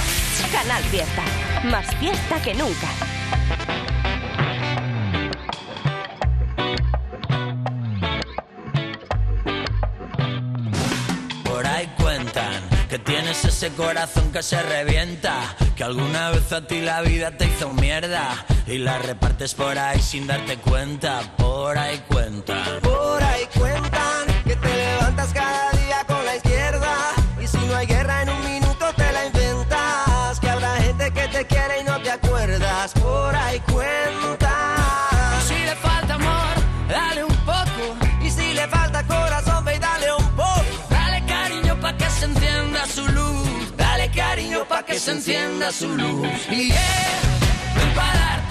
Canal 0.51 0.83
Fiesta, 0.85 1.23
más 1.65 1.85
fiesta 1.97 2.41
que 2.41 2.53
nunca. 2.53 2.87
Que 12.89 12.97
tienes 12.97 13.45
ese 13.45 13.69
corazón 13.73 14.31
que 14.31 14.41
se 14.41 14.61
revienta, 14.63 15.55
que 15.75 15.83
alguna 15.83 16.31
vez 16.31 16.51
a 16.51 16.65
ti 16.65 16.81
la 16.81 17.01
vida 17.01 17.37
te 17.37 17.45
hizo 17.45 17.71
mierda 17.71 18.45
y 18.65 18.79
la 18.79 18.97
repartes 18.97 19.53
por 19.53 19.77
ahí 19.77 20.01
sin 20.01 20.25
darte 20.25 20.57
cuenta. 20.57 21.21
Por 21.37 21.77
ahí 21.77 22.03
cuentan. 22.07 22.81
Por 22.81 23.23
ahí 23.23 23.47
cuentan 23.53 24.25
que 24.43 24.55
te 24.55 24.75
levantas 24.75 25.31
cada 25.31 25.78
encienda 45.11 45.71
su 45.71 45.87
luz. 45.87 46.27
Y 46.51 46.67
yeah, 46.67 47.21
ven 47.75 47.93
para 47.95 48.48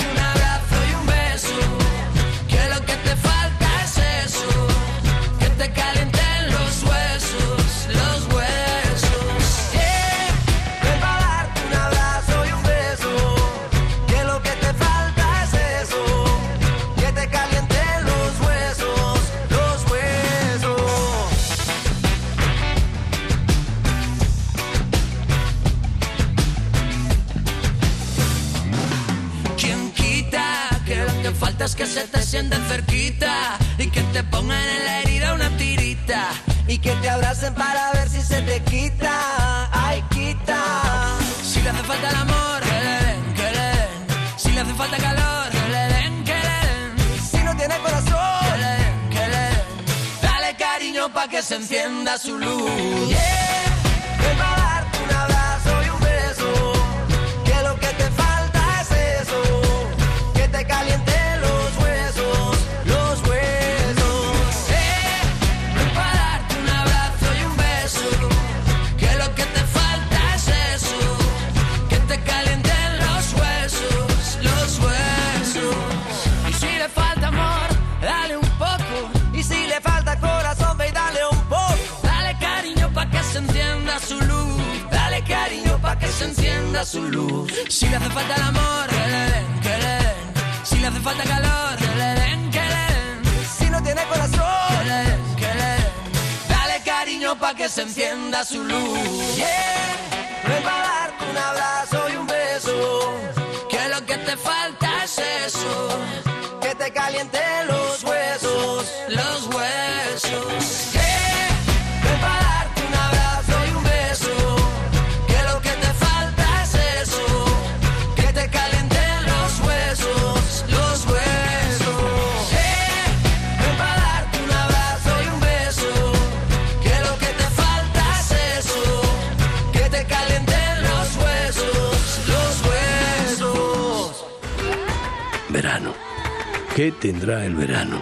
que 136.78 136.92
tendrá 136.92 137.44
el 137.44 137.56
verano. 137.56 138.00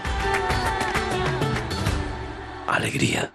Alegría. 2.69 3.33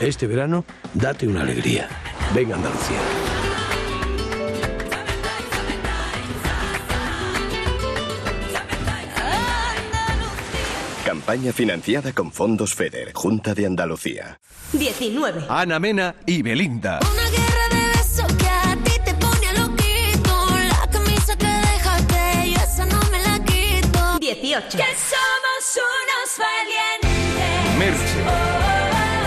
Este 0.00 0.26
verano, 0.26 0.64
date 0.92 1.28
una 1.28 1.42
alegría. 1.42 1.86
Venga 2.34 2.56
Andalucía. 2.56 3.37
Campaña 11.28 11.52
financiada 11.52 12.14
con 12.14 12.32
fondos 12.32 12.74
FEDER, 12.74 13.12
Junta 13.12 13.54
de 13.54 13.66
Andalucía. 13.66 14.40
19. 14.72 15.44
Ana 15.50 15.78
Mena 15.78 16.14
y 16.24 16.40
Belinda. 16.40 17.00
Una 17.02 17.28
guerra 17.28 17.68
de 17.70 17.98
besos 17.98 18.32
que 18.32 18.48
a 18.48 18.74
ti 18.82 18.92
te 19.04 19.12
pone 19.12 19.52
loquito. 19.58 20.48
La 20.70 20.88
camisa 20.90 21.36
que 21.36 21.46
dejaste, 21.46 22.50
yo 22.50 22.56
esa 22.56 22.86
no 22.86 22.98
me 23.10 23.18
la 23.18 23.44
quito. 23.44 24.18
18. 24.18 24.78
Que 24.78 24.84
somos 25.12 25.76
unos 25.76 26.38
valientes. 26.38 27.78
Merche. 27.78 28.20
Oh, 28.26 28.30
oh, 28.30 28.32
oh. 28.54 29.18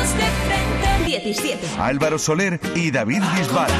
Los 0.00 0.10
de 0.16 0.24
frente. 0.46 1.04
17. 1.04 1.66
Álvaro 1.78 2.18
Soler 2.18 2.58
y 2.74 2.90
David 2.90 3.22
Bisbal. 3.36 3.70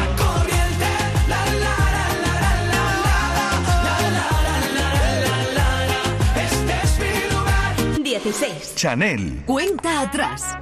16. 8.23 8.77
Chanel. 8.77 9.43
Cuenta 9.47 10.03
atrás. 10.03 10.57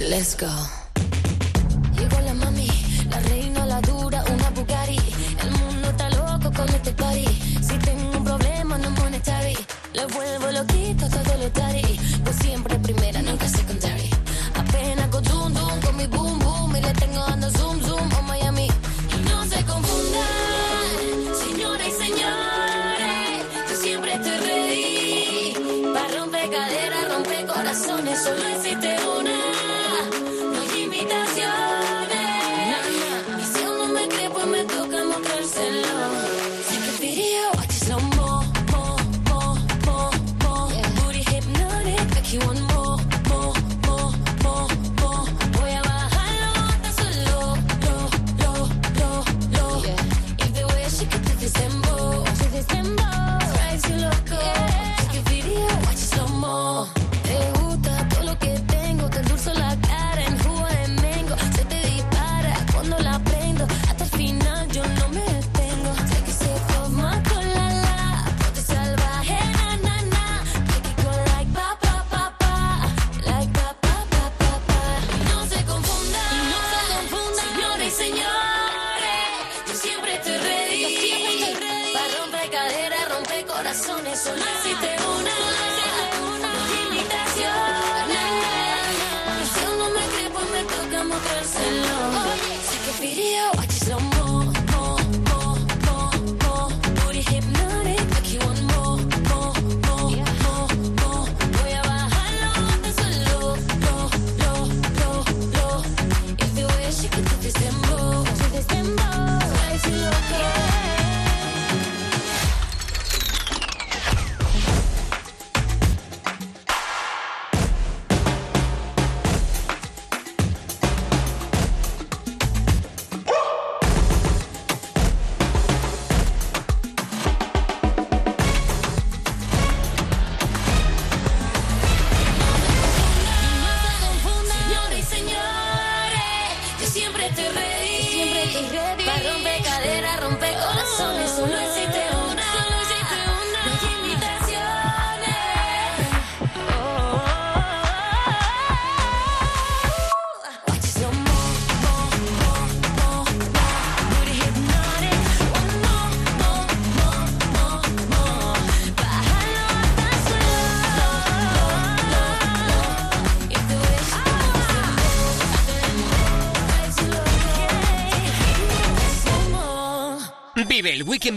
Let's 0.00 0.34
go. 0.34 0.81
razones, 27.72 28.22
solo 28.22 28.46
hiciste 28.50 29.01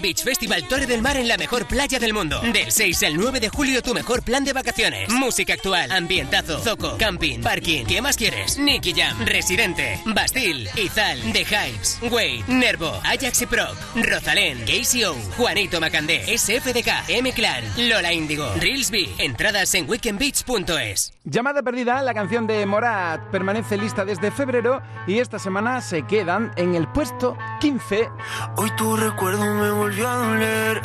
Beach 0.02 0.24
Festival 0.24 0.68
Torre 0.68 0.86
del 0.86 1.02
Mar 1.02 1.18
en 1.18 1.28
la 1.28 1.38
mejor 1.38 1.68
playa 1.68 2.00
del 2.00 2.14
mundo. 2.14 2.42
Del 2.42 2.72
6 2.72 3.04
al 3.04 3.18
9 3.18 3.40
de 3.40 3.50
julio 3.50 3.82
tu 3.82 3.94
mejor 3.94 4.24
plan 4.24 4.44
de 4.44 4.54
vacaciones. 4.54 5.10
Música 5.10 5.54
actual, 5.54 5.92
ambientazo, 5.92 6.60
zoco, 6.60 6.98
camping, 6.98 7.42
parking. 7.42 7.86
¿Qué 7.86 8.02
más 8.02 8.18
quieres? 8.18 8.58
Nicky 8.58 8.94
Jam, 8.94 9.26
Residente, 9.26 10.00
Bastille, 10.06 10.70
Izal, 10.76 11.20
The 11.34 11.46
Hypes, 11.46 12.00
Wade, 12.04 12.44
Nervo, 12.48 13.00
Ajax 13.04 13.42
y 13.42 13.46
Proc, 13.46 13.76
Rosalén, 13.96 14.64
KCO, 14.66 15.16
Juanito 15.38 15.80
Macandé, 15.80 16.38
SFDK, 16.38 17.10
M-Clan, 17.10 17.64
Lola 17.90 18.14
Índigo, 18.14 18.54
Reelsby. 18.56 19.16
Entradas 19.18 19.74
en 19.76 19.90
weekendbeach.es. 19.90 21.15
Llamada 21.28 21.64
perdida, 21.64 22.04
la 22.04 22.14
canción 22.14 22.46
de 22.46 22.64
Morat 22.68 23.20
permanece 23.32 23.78
lista 23.78 24.06
desde 24.06 24.30
febrero 24.30 24.84
y 25.08 25.18
esta 25.18 25.40
semana 25.40 25.82
se 25.82 26.04
quedan 26.04 26.52
en 26.56 26.76
el 26.76 26.88
puesto 26.88 27.36
15. 27.62 28.12
Hoy 28.58 28.70
tu 28.78 28.96
recuerdo 28.96 29.44
me 29.56 29.72
volvió 29.72 30.08
a 30.08 30.18
doler. 30.18 30.84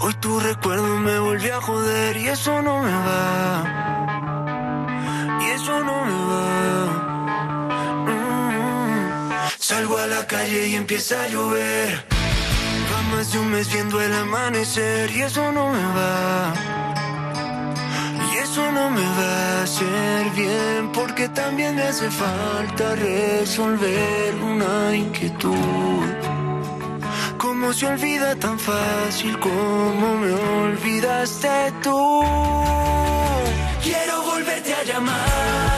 Hoy 0.00 0.12
tu 0.20 0.38
recuerdo 0.38 0.98
me 0.98 1.18
volvió 1.18 1.56
a 1.56 1.62
joder 1.62 2.18
y 2.18 2.28
eso 2.28 2.60
no 2.60 2.82
me 2.82 2.92
va. 2.92 3.64
Y 5.40 5.44
eso 5.46 5.82
no 5.82 6.04
me 6.04 6.12
va. 6.30 6.86
Mm. 8.04 9.30
Salgo 9.58 9.96
a 9.96 10.06
la 10.08 10.26
calle 10.26 10.68
y 10.68 10.74
empieza 10.74 11.22
a 11.22 11.28
llover. 11.28 12.04
Va 12.92 13.00
más 13.16 13.32
de 13.32 13.38
un 13.38 13.50
mes 13.50 13.72
viendo 13.72 13.98
el 13.98 14.12
amanecer 14.12 15.10
y 15.10 15.22
eso 15.22 15.50
no 15.52 15.72
me 15.72 15.82
va. 15.82 16.87
Eso 18.58 18.72
no 18.72 18.90
me 18.90 19.06
va 19.18 19.60
a 19.60 19.62
hacer 19.62 20.30
bien 20.34 20.90
porque 20.92 21.28
también 21.28 21.76
me 21.76 21.82
hace 21.82 22.10
falta 22.10 22.96
resolver 22.96 24.34
una 24.34 24.96
inquietud. 24.96 26.08
¿Cómo 27.36 27.72
se 27.72 27.86
olvida 27.86 28.34
tan 28.34 28.58
fácil 28.58 29.38
como 29.38 30.16
me 30.16 30.32
olvidaste 30.64 31.72
tú? 31.84 32.20
Quiero 33.84 34.22
volverte 34.24 34.74
a 34.74 34.82
llamar 34.82 35.77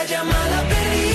esa 0.00 0.04
llamada 0.04 0.62
perdida 0.68 1.09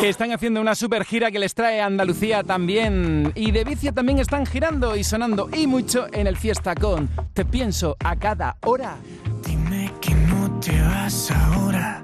Que 0.00 0.10
están 0.10 0.30
haciendo 0.30 0.60
una 0.60 0.74
super 0.74 1.04
gira 1.04 1.30
que 1.30 1.38
les 1.38 1.54
trae 1.54 1.80
a 1.80 1.86
Andalucía 1.86 2.42
también. 2.42 3.32
Y 3.34 3.50
de 3.50 3.64
vicio 3.64 3.94
también 3.94 4.18
están 4.18 4.44
girando 4.44 4.94
y 4.94 5.02
sonando 5.02 5.48
y 5.52 5.66
mucho 5.66 6.06
en 6.12 6.26
el 6.26 6.36
Fiesta 6.36 6.74
con 6.74 7.08
Te 7.32 7.44
pienso 7.46 7.96
a 8.04 8.14
cada 8.16 8.56
hora. 8.62 8.96
Dime 9.42 9.90
que 10.00 10.14
no 10.14 10.60
te 10.60 10.80
vas 10.82 11.30
ahora. 11.30 12.02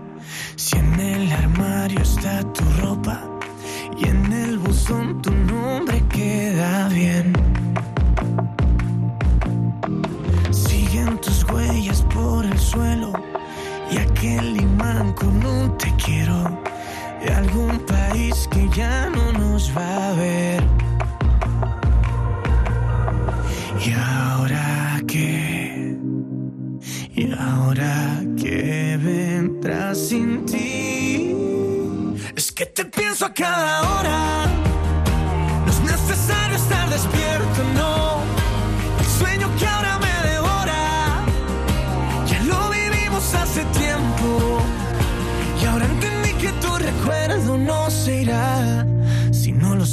Si 0.57 0.79
en 0.79 1.01
el 1.01 1.33
armario 1.33 2.01
está 2.01 2.43
tu 2.55 2.65
ropa 2.81 3.29
y 3.99 4.09
en 4.09 4.33
el 4.33 4.59
buzón 4.59 5.21
tu 5.21 5.31
nombre 5.31 6.03
queda 6.09 6.89
bien. 6.89 7.35
Siguen 10.51 11.19
tus 11.21 11.45
huellas 11.45 12.03
por 12.15 12.47
el 12.47 12.59
suelo 12.59 13.13
y 13.91 13.99
aquel 13.99 14.57
imán 14.57 15.13
con 15.13 15.45
un 15.45 15.77
te 15.77 15.93
quiero 16.03 16.62
de 17.25 17.33
algún 17.33 17.79
país 17.81 18.49
que 18.51 18.69
ya 18.77 19.11
no 19.11 19.33
nos 19.33 19.77
va 19.77 20.11
a 20.11 20.15
ver. 20.15 20.63
¿Y 23.85 23.93
ahora 23.93 25.01
qué? 25.07 25.97
¿Y 27.15 27.33
ahora 27.33 28.23
qué 28.37 28.99
vendrá 29.03 29.95
sin 29.95 30.45
ti? 30.47 31.35
Es 32.37 32.53
que 32.53 32.67
te 32.67 32.85
pienso 32.85 33.27
a 33.27 33.33
cada 33.33 33.83
hora. 33.83 34.62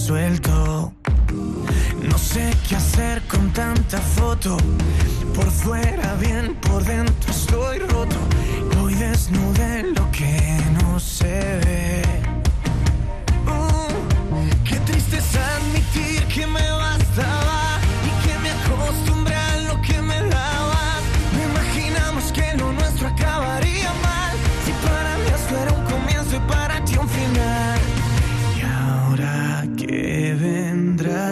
No 0.09 0.91
sé 2.17 2.51
qué 2.67 2.77
hacer 2.77 3.21
con 3.27 3.53
tanta 3.53 3.99
foto. 3.99 4.57
Por 5.35 5.45
fuera 5.51 6.15
bien, 6.15 6.55
por 6.55 6.83
dentro 6.83 7.31
estoy 7.31 7.77
roto. 7.77 8.17
Voy 8.75 8.95
desnudo 8.95 9.61
en 9.61 9.93
lo 9.93 10.09
que 10.09 10.63
no 10.81 10.99
se 10.99 11.59
ve. 11.63 12.08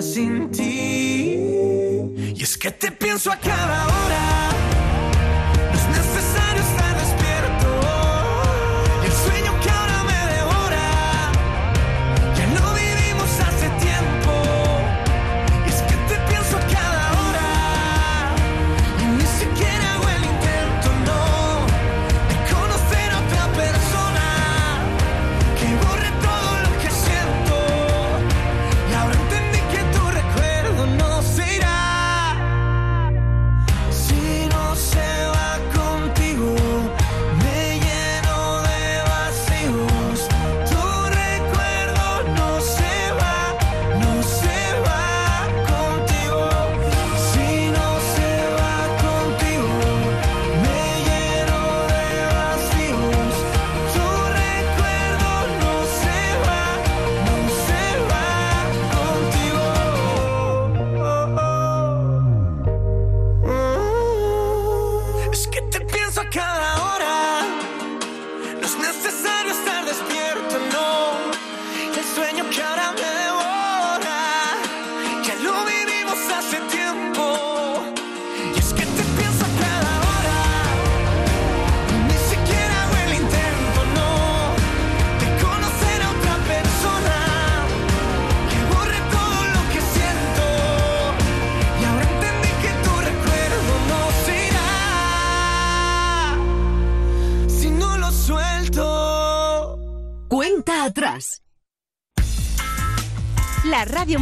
Sin 0.02 0.52
ti. 0.52 1.38
Y 2.36 2.44
es 2.44 2.58
que 2.58 2.72
te 2.72 2.92
pienso 2.92 3.32
a 3.32 3.38
cada 3.38 3.86
hora. 3.86 4.67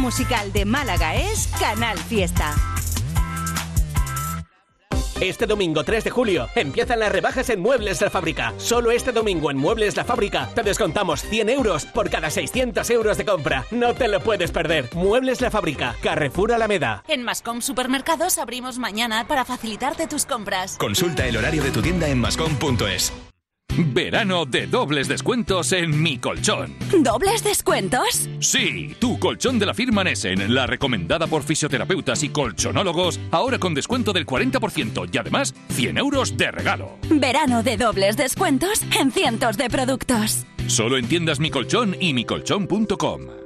Musical 0.06 0.52
de 0.52 0.64
Málaga 0.64 1.16
es 1.16 1.48
Canal 1.58 1.98
Fiesta. 1.98 2.54
Este 5.20 5.46
domingo 5.46 5.82
3 5.82 6.04
de 6.04 6.10
julio 6.10 6.46
empiezan 6.54 7.00
las 7.00 7.10
rebajas 7.10 7.50
en 7.50 7.60
Muebles 7.60 8.00
La 8.00 8.08
Fábrica. 8.08 8.54
Solo 8.56 8.92
este 8.92 9.10
domingo 9.10 9.50
en 9.50 9.56
Muebles 9.56 9.96
La 9.96 10.04
Fábrica 10.04 10.48
te 10.54 10.62
descontamos 10.62 11.22
100 11.22 11.48
euros 11.48 11.86
por 11.86 12.08
cada 12.08 12.30
600 12.30 12.88
euros 12.90 13.18
de 13.18 13.24
compra. 13.24 13.66
No 13.72 13.94
te 13.94 14.06
lo 14.06 14.20
puedes 14.20 14.52
perder. 14.52 14.94
Muebles 14.94 15.40
La 15.40 15.50
Fábrica, 15.50 15.96
Carrefour 16.00 16.52
Alameda. 16.52 17.02
En 17.08 17.24
Mascom 17.24 17.60
Supermercados 17.60 18.38
abrimos 18.38 18.78
mañana 18.78 19.26
para 19.26 19.44
facilitarte 19.44 20.06
tus 20.06 20.24
compras. 20.24 20.76
Consulta 20.78 21.26
el 21.26 21.36
horario 21.36 21.64
de 21.64 21.72
tu 21.72 21.82
tienda 21.82 22.06
en 22.08 22.20
mascom.es. 22.20 23.12
Verano 23.76 24.46
de 24.46 24.66
dobles 24.66 25.06
descuentos 25.06 25.72
en 25.72 26.02
Mi 26.02 26.18
Colchón. 26.18 26.74
¿Dobles 27.02 27.44
descuentos? 27.44 28.28
Sí, 28.40 28.94
tu 28.98 29.18
colchón 29.18 29.58
de 29.58 29.66
la 29.66 29.74
firma 29.74 30.02
Nessen, 30.02 30.54
la 30.54 30.66
recomendada 30.66 31.26
por 31.26 31.42
fisioterapeutas 31.42 32.22
y 32.22 32.30
colchonólogos, 32.30 33.20
ahora 33.30 33.58
con 33.58 33.74
descuento 33.74 34.12
del 34.12 34.24
40% 34.26 35.08
y 35.12 35.18
además 35.18 35.54
100 35.70 35.98
euros 35.98 36.36
de 36.36 36.50
regalo. 36.50 36.98
Verano 37.10 37.62
de 37.62 37.76
dobles 37.76 38.16
descuentos 38.16 38.82
en 38.98 39.12
cientos 39.12 39.56
de 39.58 39.68
productos. 39.68 40.46
Solo 40.68 40.96
en 40.96 41.06
tiendas 41.06 41.38
Mi 41.38 41.50
Colchón 41.50 41.96
y 42.00 42.14
micolchón.com. 42.14 43.45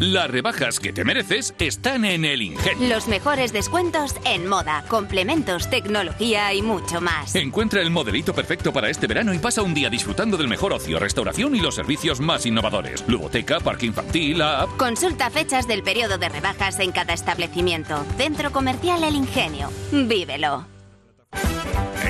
Las 0.00 0.30
rebajas 0.30 0.80
que 0.80 0.92
te 0.92 1.04
mereces 1.04 1.54
están 1.58 2.04
en 2.04 2.24
el 2.24 2.42
Ingenio. 2.42 2.88
Los 2.88 3.08
mejores 3.08 3.52
descuentos 3.52 4.14
en 4.24 4.46
moda, 4.46 4.84
complementos, 4.88 5.70
tecnología 5.70 6.52
y 6.52 6.62
mucho 6.62 7.00
más. 7.00 7.34
Encuentra 7.34 7.80
el 7.80 7.90
modelito 7.90 8.34
perfecto 8.34 8.72
para 8.72 8.90
este 8.90 9.06
verano 9.06 9.32
y 9.34 9.38
pasa 9.38 9.62
un 9.62 9.74
día 9.74 9.90
disfrutando 9.90 10.36
del 10.36 10.48
mejor 10.48 10.72
ocio, 10.72 10.98
restauración 10.98 11.54
y 11.56 11.60
los 11.60 11.74
servicios 11.74 12.20
más 12.20 12.46
innovadores. 12.46 13.04
Ludoteca, 13.08 13.60
parque 13.60 13.86
infantil, 13.86 14.42
app. 14.42 14.76
Consulta 14.76 15.30
fechas 15.30 15.66
del 15.66 15.82
periodo 15.82 16.18
de 16.18 16.28
rebajas 16.28 16.78
en 16.80 16.92
cada 16.92 17.14
establecimiento. 17.14 18.04
Centro 18.16 18.52
Comercial 18.52 19.04
El 19.04 19.14
Ingenio. 19.14 19.70
Vívelo. 19.90 20.66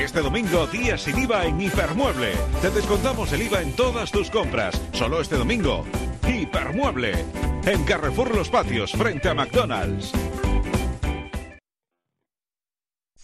Este 0.05 0.21
domingo, 0.21 0.67
día 0.67 0.99
sin 0.99 1.19
IVA 1.19 1.47
en 1.47 1.59
Hipermueble. 1.59 2.35
Te 2.61 2.69
descontamos 2.69 3.33
el 3.33 3.41
IVA 3.41 3.63
en 3.63 3.73
todas 3.75 4.11
tus 4.11 4.31
compras. 4.31 4.79
Solo 4.93 5.19
este 5.19 5.37
domingo. 5.37 5.87
Hipermueble. 6.29 7.25
En 7.65 7.83
Carrefour 7.85 8.37
Los 8.37 8.51
Patios, 8.51 8.93
frente 8.93 9.31
a 9.31 9.35
McDonald's. 9.35 10.13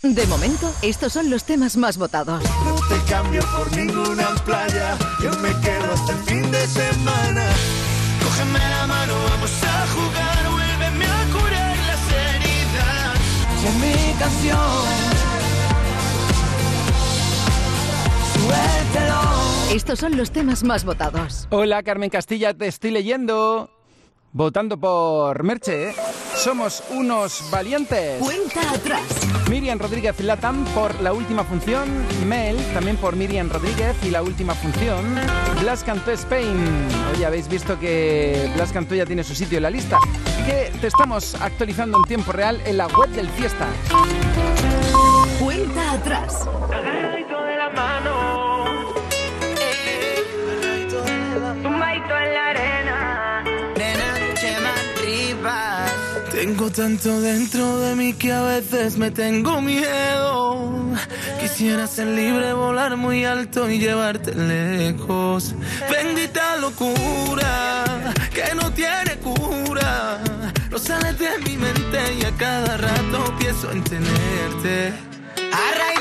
De 0.02 0.26
momento, 0.26 0.72
estos 0.80 1.12
son 1.12 1.28
los 1.28 1.44
temas 1.44 1.76
más 1.76 1.98
votados. 1.98 2.42
No 2.64 2.74
te 2.88 3.10
cambio 3.10 3.42
por 3.54 3.76
ninguna 3.76 4.34
playa, 4.46 4.96
yo 5.22 5.30
me 5.40 5.50
quedo 5.60 5.92
hasta 5.92 6.12
el 6.12 6.18
fin 6.20 6.50
de 6.50 6.66
semana. 6.66 7.44
Cógeme 8.24 8.58
la 8.58 8.86
mano, 8.86 9.14
vamos 9.28 9.52
a 9.62 9.86
jugar, 9.86 10.50
vuélveme 10.50 11.04
a 11.04 11.24
curar 11.30 11.76
las 11.76 12.02
heridas. 12.10 13.18
Sé 13.60 13.70
mi 13.78 14.18
canción. 14.18 15.19
Estos 19.72 20.00
son 20.00 20.16
los 20.16 20.30
temas 20.30 20.64
más 20.64 20.84
votados. 20.84 21.46
Hola 21.50 21.82
Carmen 21.82 22.10
Castilla, 22.10 22.54
te 22.54 22.66
estoy 22.66 22.90
leyendo. 22.90 23.70
Votando 24.32 24.78
por 24.78 25.42
Merche, 25.42 25.88
¿eh? 25.88 25.94
Somos 26.36 26.84
unos 26.90 27.50
valientes. 27.50 28.20
Cuenta 28.20 28.60
atrás. 28.72 29.02
Miriam 29.48 29.78
Rodríguez 29.78 30.20
Latam 30.20 30.64
por 30.66 31.00
la 31.00 31.12
última 31.12 31.42
función. 31.42 31.88
Mel 32.26 32.56
también 32.72 32.96
por 32.96 33.16
Miriam 33.16 33.48
Rodríguez 33.50 33.96
y 34.04 34.10
la 34.10 34.22
última 34.22 34.54
función. 34.54 35.04
Blas 35.60 35.82
Cantó 35.82 36.12
Spain. 36.12 36.56
Hoy 37.12 37.24
habéis 37.24 37.48
visto 37.48 37.78
que 37.78 38.50
Blas 38.54 38.70
Cantó 38.72 38.94
ya 38.94 39.04
tiene 39.04 39.24
su 39.24 39.34
sitio 39.34 39.56
en 39.58 39.64
la 39.64 39.70
lista. 39.70 39.98
Que 40.46 40.72
te 40.80 40.86
estamos 40.86 41.34
actualizando 41.34 41.98
en 41.98 42.04
tiempo 42.04 42.30
real 42.30 42.60
en 42.64 42.76
la 42.76 42.86
web 42.86 43.10
del 43.10 43.28
Fiesta. 43.30 43.66
Cuenta 45.40 45.92
atrás. 45.92 46.46
Agarradito 46.72 47.42
de 47.42 47.56
la 47.56 47.70
mano. 47.70 48.19
Tengo 56.40 56.70
tanto 56.70 57.20
dentro 57.20 57.80
de 57.80 57.94
mí 57.94 58.14
que 58.14 58.32
a 58.32 58.40
veces 58.40 58.96
me 58.96 59.10
tengo 59.10 59.60
miedo. 59.60 60.72
Quisiera 61.38 61.86
ser 61.86 62.06
libre, 62.06 62.54
volar 62.54 62.96
muy 62.96 63.26
alto 63.26 63.68
y 63.68 63.78
llevarte 63.78 64.34
lejos. 64.34 65.54
Bendita 65.90 66.56
locura 66.56 68.14
que 68.32 68.54
no 68.54 68.72
tiene 68.72 69.18
cura. 69.22 70.18
No 70.70 70.78
sales 70.78 71.18
de 71.18 71.28
mi 71.44 71.58
mente 71.58 71.98
y 72.18 72.24
a 72.24 72.30
cada 72.38 72.78
rato 72.78 73.36
pienso 73.38 73.70
en 73.70 73.84
tenerte. 73.84 74.94
De 74.94 75.99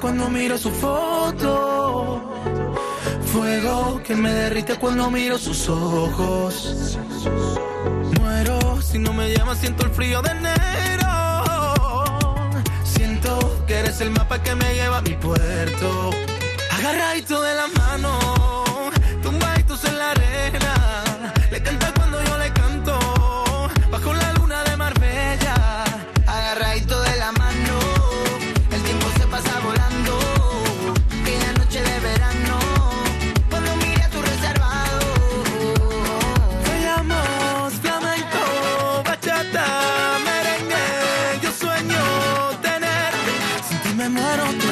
cuando 0.00 0.28
miro 0.30 0.56
su 0.56 0.70
foto. 0.70 2.22
Fuego 3.32 4.00
que 4.02 4.16
me 4.16 4.32
derrite 4.32 4.76
cuando 4.76 5.10
miro 5.10 5.38
sus 5.38 5.68
ojos. 5.68 6.98
Muero 8.18 8.80
si 8.82 8.98
no 8.98 9.12
me 9.12 9.30
llamas, 9.32 9.58
siento 9.58 9.84
el 9.84 9.90
frío 9.92 10.22
de 10.22 10.30
enero. 10.30 12.04
Siento 12.82 13.64
que 13.66 13.78
eres 13.78 14.00
el 14.00 14.10
mapa 14.10 14.42
que 14.42 14.54
me 14.54 14.74
lleva 14.74 14.98
a 14.98 15.02
mi 15.02 15.14
puerto. 15.14 16.10
Agarradito 16.70 17.42
de 17.42 17.54
la 17.54 17.68
mano, 17.68 18.18
tumbaditos 19.22 19.84
en 19.84 19.98
la 19.98 20.10
arena. 20.12 21.09
Me 44.00 44.08
muero, 44.08 44.69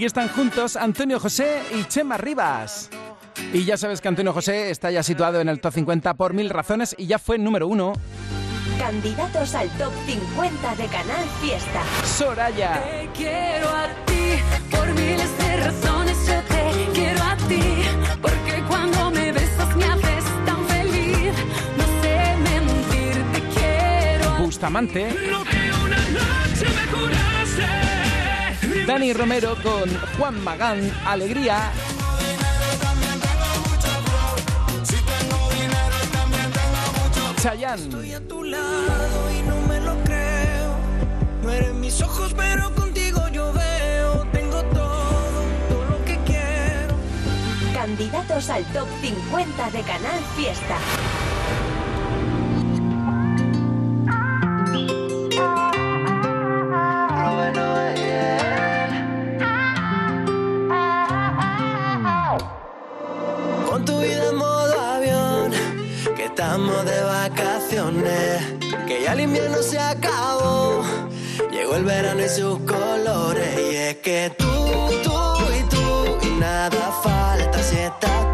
Aquí 0.00 0.06
están 0.06 0.28
juntos 0.30 0.76
Antonio 0.76 1.20
José 1.20 1.60
y 1.78 1.84
Chema 1.84 2.16
Rivas. 2.16 2.88
Y 3.52 3.66
ya 3.66 3.76
sabes 3.76 4.00
que 4.00 4.08
Antonio 4.08 4.32
José 4.32 4.70
está 4.70 4.90
ya 4.90 5.02
situado 5.02 5.42
en 5.42 5.48
el 5.50 5.60
top 5.60 5.74
50 5.74 6.14
por 6.14 6.32
mil 6.32 6.48
razones 6.48 6.94
y 6.96 7.06
ya 7.06 7.18
fue 7.18 7.36
número 7.36 7.68
uno 7.68 7.92
Candidatos 8.78 9.54
al 9.54 9.68
top 9.76 9.92
50 10.06 10.76
de 10.76 10.86
Canal 10.86 11.28
Fiesta. 11.42 11.82
Soraya. 12.06 12.82
Te 12.82 13.10
quiero 13.14 13.68
a 13.68 13.88
ti 14.06 14.74
por 14.74 14.88
miles 14.94 15.36
de 15.36 15.56
razones. 15.58 16.16
Yo 16.26 16.40
te 16.48 16.92
quiero 16.94 17.22
a 17.22 17.36
ti 17.46 17.62
porque 18.22 18.64
cuando 18.68 19.10
me 19.10 19.32
besas 19.32 19.76
me 19.76 19.84
haces 19.84 20.24
tan 20.46 20.64
feliz. 20.64 21.34
No 21.76 21.84
sé 22.00 22.36
mentir, 22.38 23.22
te 23.34 23.40
quiero. 23.54 24.46
Bustamante. 24.46 25.12
Lo 25.30 25.44
que 25.44 25.70
una 25.84 25.98
noche 26.08 26.64
me 26.74 26.90
curaste. 26.90 27.89
Dani 28.86 29.12
Romero 29.12 29.56
con 29.62 29.88
Juan 30.16 30.42
Magán. 30.42 30.92
Alegría. 31.04 31.72
Chayanne. 37.42 37.82
Estoy 37.82 38.12
a 38.12 38.20
tu 38.28 38.44
lado 38.44 39.30
y 39.32 39.42
no 39.48 39.60
me 39.66 39.80
lo 39.80 39.94
creo. 40.04 40.74
No 41.42 41.50
eres 41.50 41.74
mis 41.74 42.00
ojos, 42.02 42.34
pero 42.36 42.74
contigo 42.74 43.28
yo 43.32 43.52
veo. 43.52 44.26
Tengo 44.32 44.62
todo, 44.64 45.42
todo 45.68 45.84
lo 45.90 46.04
que 46.04 46.18
quiero. 46.26 46.94
Candidatos 47.72 48.50
al 48.50 48.64
top 48.72 48.88
50 49.00 49.70
de 49.70 49.82
Canal 49.82 50.20
Fiesta. 50.36 50.76
Estamos 66.50 66.84
de 66.84 67.00
vacaciones, 67.02 68.42
que 68.88 69.02
ya 69.04 69.12
el 69.12 69.20
invierno 69.20 69.62
se 69.62 69.78
acabó, 69.78 70.82
llegó 71.52 71.76
el 71.76 71.84
verano 71.84 72.24
y 72.24 72.28
sus 72.28 72.58
colores, 72.62 73.56
y 73.56 73.76
es 73.76 73.96
que 73.98 74.32
tú, 74.36 74.46
tú 75.04 75.44
y 75.56 75.62
tú, 75.68 76.26
y 76.26 76.40
nada 76.40 76.90
falta 77.04 77.62
si 77.62 77.76
estás 77.76 78.29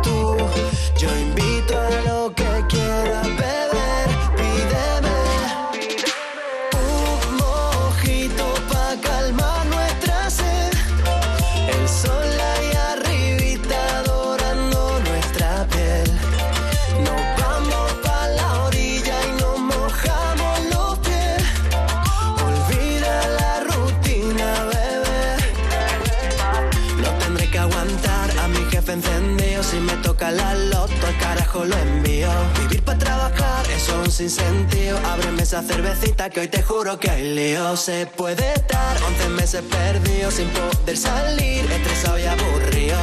un 34.20 34.30
sinsentido. 34.30 34.98
Ábreme 35.04 35.42
esa 35.42 35.62
cervecita 35.62 36.30
que 36.30 36.40
hoy 36.40 36.48
te 36.48 36.62
juro 36.62 36.98
que 36.98 37.10
hay 37.10 37.34
lío. 37.34 37.76
Se 37.76 38.06
puede 38.06 38.54
estar 38.54 38.96
11 39.02 39.28
meses 39.30 39.62
perdido 39.62 40.30
sin 40.30 40.48
poder 40.48 40.96
salir, 40.96 41.70
estresado 41.70 42.18
y 42.18 42.24
aburrido. 42.24 42.98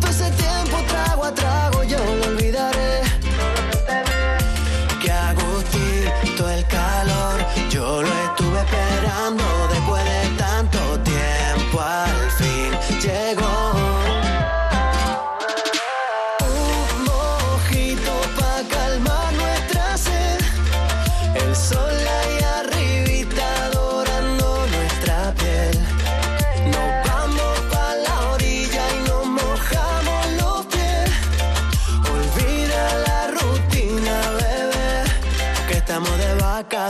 Todo 0.00 0.10
ese 0.10 0.30
tiempo 0.32 0.78
trago 0.88 1.24
a 1.24 1.34
trago 1.34 1.84
yo 1.84 1.98
lo 1.98 2.26
olvidaré. 2.26 3.02
Que 5.00 5.12
agustito 5.12 6.50
el 6.50 6.66
calor, 6.66 7.46
yo 7.70 8.02
lo 8.02 8.08
estuve 8.08 8.60
esperando 8.60 9.44
después 9.72 10.04
de 10.04 10.36
tanto 10.36 10.78
tiempo, 11.00 11.80
al 11.80 12.30
fin 12.38 13.00
llegó. 13.00 13.49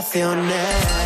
Vacaciones. 0.00 0.99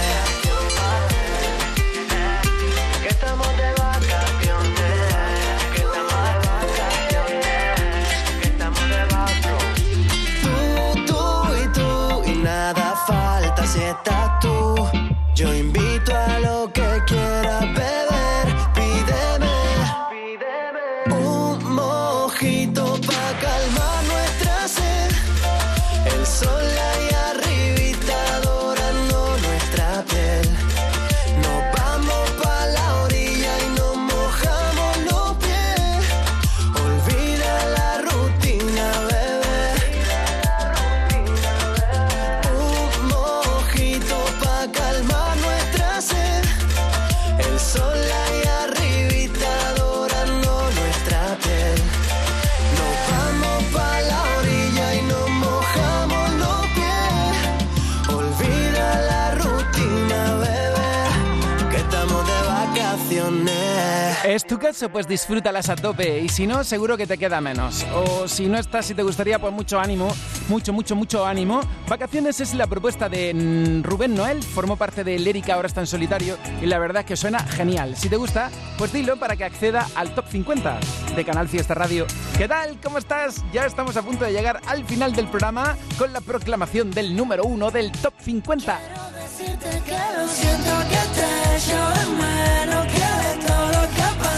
Pues 64.65 65.07
disfrútalas 65.07 65.69
a 65.69 65.77
tope. 65.77 66.21
Y 66.21 66.31
si 66.31 66.47
no, 66.47 66.65
seguro 66.65 66.97
que 66.97 67.07
te 67.07 67.19
queda 67.19 67.39
menos. 67.39 67.85
O 67.93 68.27
si 68.27 68.47
no 68.47 68.59
estás, 68.59 68.87
si 68.87 68.95
te 68.95 69.03
gustaría, 69.03 69.39
pues 69.39 69.53
mucho 69.53 69.79
ánimo. 69.79 70.09
Mucho, 70.49 70.73
mucho, 70.73 70.97
mucho 70.97 71.27
ánimo. 71.27 71.61
Vacaciones 71.87 72.41
es 72.41 72.55
la 72.55 72.67
propuesta 72.67 73.11
de 73.11 73.35
mm, 73.35 73.83
Rubén 73.83 74.15
Noel. 74.15 74.43
Formó 74.43 74.77
parte 74.77 75.05
de 75.05 75.19
Lérica, 75.19 75.53
ahora 75.55 75.69
está 75.69 75.83
en 75.83 75.87
solitario. 75.87 76.39
Y 76.63 76.67
la 76.67 76.79
verdad 76.79 77.01
es 77.01 77.07
que 77.07 77.15
suena 77.15 77.41
genial. 77.41 77.95
Si 77.95 78.09
te 78.09 78.17
gusta, 78.17 78.51
pues 78.79 78.91
dilo 78.91 79.19
para 79.19 79.37
que 79.37 79.45
acceda 79.45 79.87
al 79.97 80.15
top 80.15 80.29
50 80.31 80.81
de 81.15 81.25
Canal 81.27 81.47
Fiesta 81.47 81.75
Radio. 81.75 82.07
¿Qué 82.39 82.49
tal? 82.49 82.81
¿Cómo 82.83 82.97
estás? 82.97 83.45
Ya 83.53 83.67
estamos 83.67 83.99
a 83.99 84.03
punto 84.03 84.25
de 84.25 84.33
llegar 84.33 84.63
al 84.67 84.87
final 84.87 85.15
del 85.15 85.29
programa 85.29 85.77
con 85.99 86.11
la 86.15 86.23
proclamación 86.23 86.91
del 86.91 87.15
número 87.15 87.45
uno 87.45 87.71
del 87.71 87.93
top 87.93 88.15
50. 88.19 88.81
Decirte 89.13 89.83
que 89.85 89.93
lo 89.93 90.27
siento 90.27 90.71
que 90.89 91.21
te 91.21 91.35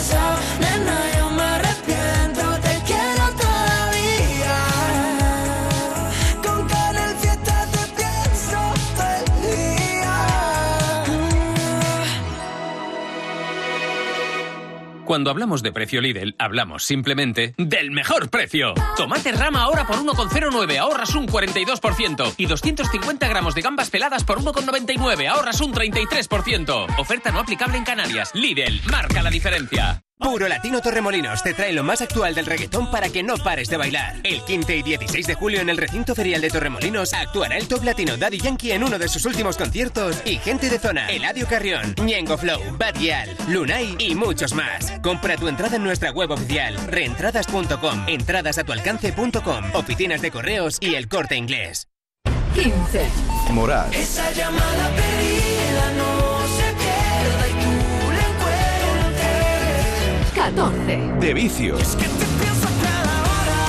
que 0.08 0.14
ha 0.14 0.36
pasado 0.36 1.15
Cuando 15.06 15.30
hablamos 15.30 15.62
de 15.62 15.70
precio 15.70 16.00
Lidl, 16.00 16.34
hablamos 16.36 16.82
simplemente 16.84 17.54
del 17.56 17.92
mejor 17.92 18.28
precio. 18.28 18.74
Tomate 18.96 19.30
rama 19.30 19.62
ahora 19.62 19.86
por 19.86 19.96
1,09, 19.96 20.78
ahorras 20.78 21.14
un 21.14 21.28
42%. 21.28 22.34
Y 22.36 22.46
250 22.46 23.28
gramos 23.28 23.54
de 23.54 23.62
gambas 23.62 23.88
peladas 23.88 24.24
por 24.24 24.40
1,99, 24.40 25.28
ahorras 25.28 25.60
un 25.60 25.72
33%. 25.72 26.98
Oferta 26.98 27.30
no 27.30 27.38
aplicable 27.38 27.78
en 27.78 27.84
Canarias. 27.84 28.32
Lidl, 28.34 28.80
marca 28.90 29.22
la 29.22 29.30
diferencia. 29.30 30.05
Puro 30.18 30.48
Latino 30.48 30.80
Torremolinos 30.80 31.42
te 31.42 31.52
trae 31.52 31.74
lo 31.74 31.82
más 31.82 32.00
actual 32.00 32.34
del 32.34 32.46
reggaetón 32.46 32.90
para 32.90 33.10
que 33.10 33.22
no 33.22 33.36
pares 33.36 33.68
de 33.68 33.76
bailar. 33.76 34.16
El 34.24 34.42
15 34.42 34.76
y 34.76 34.82
16 34.82 35.26
de 35.26 35.34
julio 35.34 35.60
en 35.60 35.68
el 35.68 35.76
recinto 35.76 36.14
ferial 36.14 36.40
de 36.40 36.48
Torremolinos 36.48 37.12
actuará 37.12 37.58
el 37.58 37.68
top 37.68 37.84
latino 37.84 38.16
Daddy 38.16 38.38
Yankee 38.38 38.72
en 38.72 38.82
uno 38.82 38.98
de 38.98 39.08
sus 39.08 39.26
últimos 39.26 39.58
conciertos 39.58 40.22
y 40.24 40.38
gente 40.38 40.70
de 40.70 40.78
zona, 40.78 41.10
Eladio 41.10 41.46
Carrión, 41.46 41.94
Ñengo 42.02 42.38
Flow, 42.38 42.60
Bad 42.78 42.94
Gyal, 42.94 43.36
Lunay 43.48 43.96
y 43.98 44.14
muchos 44.14 44.54
más. 44.54 44.90
Compra 45.02 45.36
tu 45.36 45.48
entrada 45.48 45.76
en 45.76 45.84
nuestra 45.84 46.12
web 46.12 46.30
oficial, 46.30 46.74
reentradas.com, 46.86 48.04
entradasatualcance.com, 48.08 49.74
oficinas 49.74 50.22
de 50.22 50.30
correos 50.30 50.78
y 50.80 50.94
el 50.94 51.08
corte 51.08 51.36
inglés. 51.36 51.88
15. 52.54 52.72
Moral. 53.52 53.92
Esa 53.92 54.32
llamada 54.32 54.90
perdida 54.96 55.92
no 55.98 56.15
14. 60.46 60.96
De 61.20 61.34
vicios. 61.34 61.80
Es 61.82 61.96
que 61.96 62.04
te 62.04 62.26
pienso 62.40 62.68
cada 62.80 63.14
hora. 63.30 63.62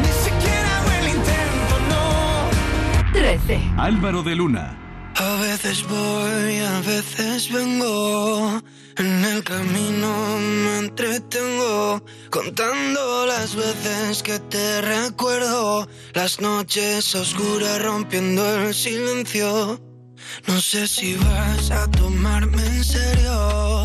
Ni 0.00 0.12
siquiera 0.24 0.78
hago 0.78 0.90
el 1.00 1.08
intento, 1.16 1.74
no. 1.90 3.12
13. 3.12 3.60
Álvaro 3.78 4.22
de 4.22 4.36
Luna. 4.36 4.78
A 5.16 5.40
veces 5.40 5.84
voy, 5.88 6.58
a 6.60 6.80
veces 6.82 7.52
vengo. 7.52 8.62
En 8.96 9.24
el 9.24 9.42
camino 9.42 10.38
me 10.38 10.78
entretengo 10.86 12.00
contando 12.30 13.26
las 13.26 13.56
veces 13.56 14.22
que 14.22 14.38
te 14.38 14.80
recuerdo. 14.82 15.88
Las 16.14 16.40
noches 16.40 17.12
oscuras 17.16 17.82
rompiendo 17.82 18.42
el 18.60 18.72
silencio. 18.72 19.80
No 20.46 20.60
sé 20.60 20.86
si 20.86 21.16
vas 21.16 21.70
a 21.72 21.90
tomarme 21.90 22.64
en 22.64 22.84
serio, 22.84 23.84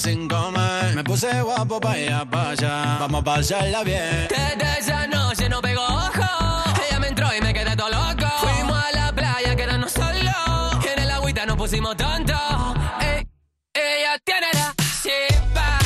sin 0.00 0.28
comer. 0.28 0.94
Me 0.94 1.04
puse 1.04 1.28
guapo 1.42 1.78
pa' 1.78 1.98
ir 1.98 2.26
pa' 2.30 2.50
allá. 2.50 2.96
Vamos 3.00 3.20
a 3.20 3.24
pasarla 3.24 3.84
bien. 3.84 4.28
Desde 4.28 4.78
esa 4.78 5.06
noche 5.06 5.48
no 5.48 5.60
pegó 5.60 5.82
ojo. 5.82 6.64
Ella 6.88 6.98
me 7.00 7.08
entró 7.08 7.28
y 7.36 7.40
me 7.40 7.52
quedé 7.52 7.76
todo 7.76 7.90
loco. 7.90 8.26
Fuimos 8.40 8.82
a 8.82 8.92
la 8.92 9.12
playa, 9.12 9.54
quedarnos 9.54 9.92
solos. 9.92 10.84
En 10.92 11.02
el 11.02 11.10
agüita 11.10 11.44
nos 11.44 11.56
pusimos 11.56 11.96
tontos. 11.96 12.36
Ey, 13.00 13.26
ella 13.74 14.18
tiene 14.24 14.46
la 14.54 14.74
chispa, 15.02 15.79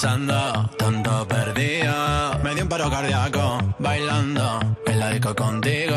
pensando, 0.00 0.70
tonto 0.76 1.26
perdido. 1.26 1.92
Me 2.44 2.54
dio 2.54 2.62
un 2.62 2.68
paro 2.68 2.88
cardíaco, 2.88 3.58
bailando 3.80 4.60
en 4.86 4.98
la 5.00 5.10
disco 5.10 5.34
contigo. 5.34 5.96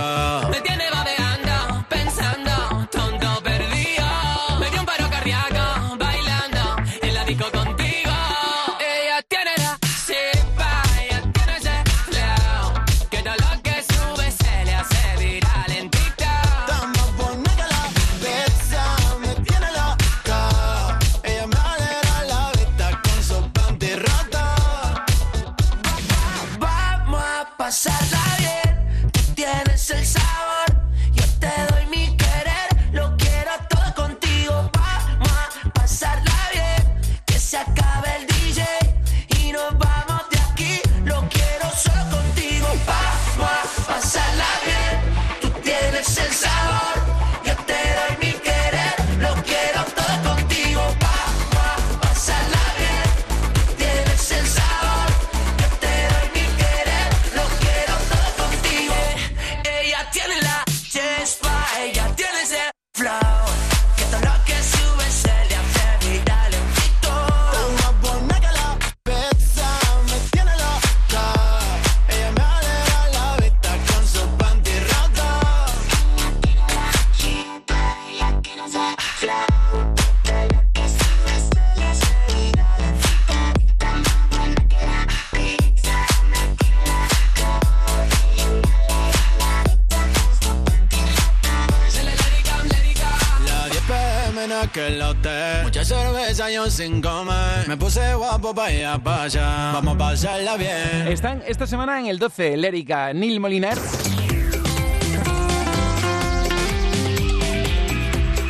Sin 96.71 97.01
comer. 97.01 97.67
Me 97.67 97.75
puse 97.75 98.15
guapo 98.15 98.53
pa' 98.53 98.71
ir 98.71 98.87
pa' 99.03 99.23
allá. 99.23 99.73
Vamos 99.73 99.95
a 99.95 99.97
pasarla 99.97 100.57
bien. 100.57 101.07
Están 101.07 101.43
esta 101.45 101.67
semana 101.67 101.99
en 101.99 102.07
el 102.07 102.17
12, 102.17 102.55
Lérica, 102.57 103.13
Neil 103.13 103.39
Moliner. 103.39 103.77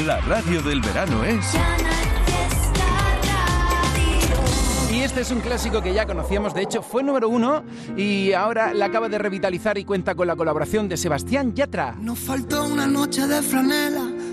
La 0.06 0.20
radio 0.22 0.62
del 0.62 0.82
verano 0.82 1.24
es... 1.24 1.46
Y 4.92 5.04
este 5.04 5.22
es 5.22 5.32
un 5.32 5.40
clásico 5.40 5.82
que 5.82 5.94
ya 5.94 6.06
conocíamos, 6.06 6.54
de 6.54 6.64
hecho 6.64 6.82
fue 6.82 7.02
número 7.02 7.30
uno 7.30 7.64
y 7.96 8.34
ahora 8.34 8.74
la 8.74 8.86
acaba 8.86 9.08
de 9.08 9.18
revitalizar 9.18 9.78
y 9.78 9.86
cuenta 9.86 10.16
con 10.16 10.28
la 10.28 10.36
colaboración 10.36 10.90
de 10.90 10.98
Sebastián 10.98 11.56
Yatra. 11.56 11.96
Nos 11.98 12.20
faltó 12.20 12.66
una 12.66 12.88
noche 12.88 13.26
de 13.26 13.42
franela, 13.42 14.06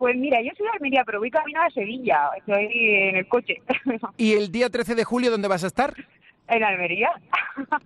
Pues 0.00 0.16
mira, 0.16 0.40
yo 0.40 0.48
soy 0.56 0.64
de 0.64 0.72
Almería, 0.72 1.02
pero 1.04 1.18
voy 1.18 1.30
camino 1.30 1.60
a 1.60 1.68
Sevilla. 1.68 2.30
Estoy 2.34 2.70
en 2.72 3.16
el 3.16 3.28
coche. 3.28 3.60
¿Y 4.16 4.32
el 4.32 4.50
día 4.50 4.70
13 4.70 4.94
de 4.94 5.04
julio 5.04 5.30
dónde 5.30 5.46
vas 5.46 5.62
a 5.62 5.66
estar? 5.66 5.92
¿En 6.48 6.64
Almería? 6.64 7.10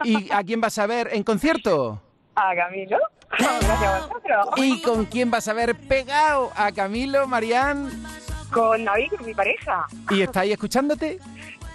¿Y 0.04 0.30
a 0.30 0.44
quién 0.44 0.60
vas 0.60 0.78
a 0.78 0.86
ver 0.86 1.08
en 1.10 1.24
concierto? 1.24 2.00
A 2.36 2.54
Camilo. 2.54 2.98
Gracias 3.36 3.82
a 3.82 4.06
vosotros. 4.06 4.46
¿Y 4.58 4.80
con 4.82 5.06
quién 5.06 5.28
vas 5.32 5.48
a 5.48 5.54
ver 5.54 5.74
pegado? 5.74 6.52
¿A 6.54 6.70
Camilo, 6.70 7.26
Marían? 7.26 7.90
Con 8.52 8.84
David, 8.84 9.10
con 9.18 9.26
mi 9.26 9.34
pareja. 9.34 9.84
¿Y 10.10 10.22
está 10.22 10.42
ahí 10.42 10.52
escuchándote? 10.52 11.18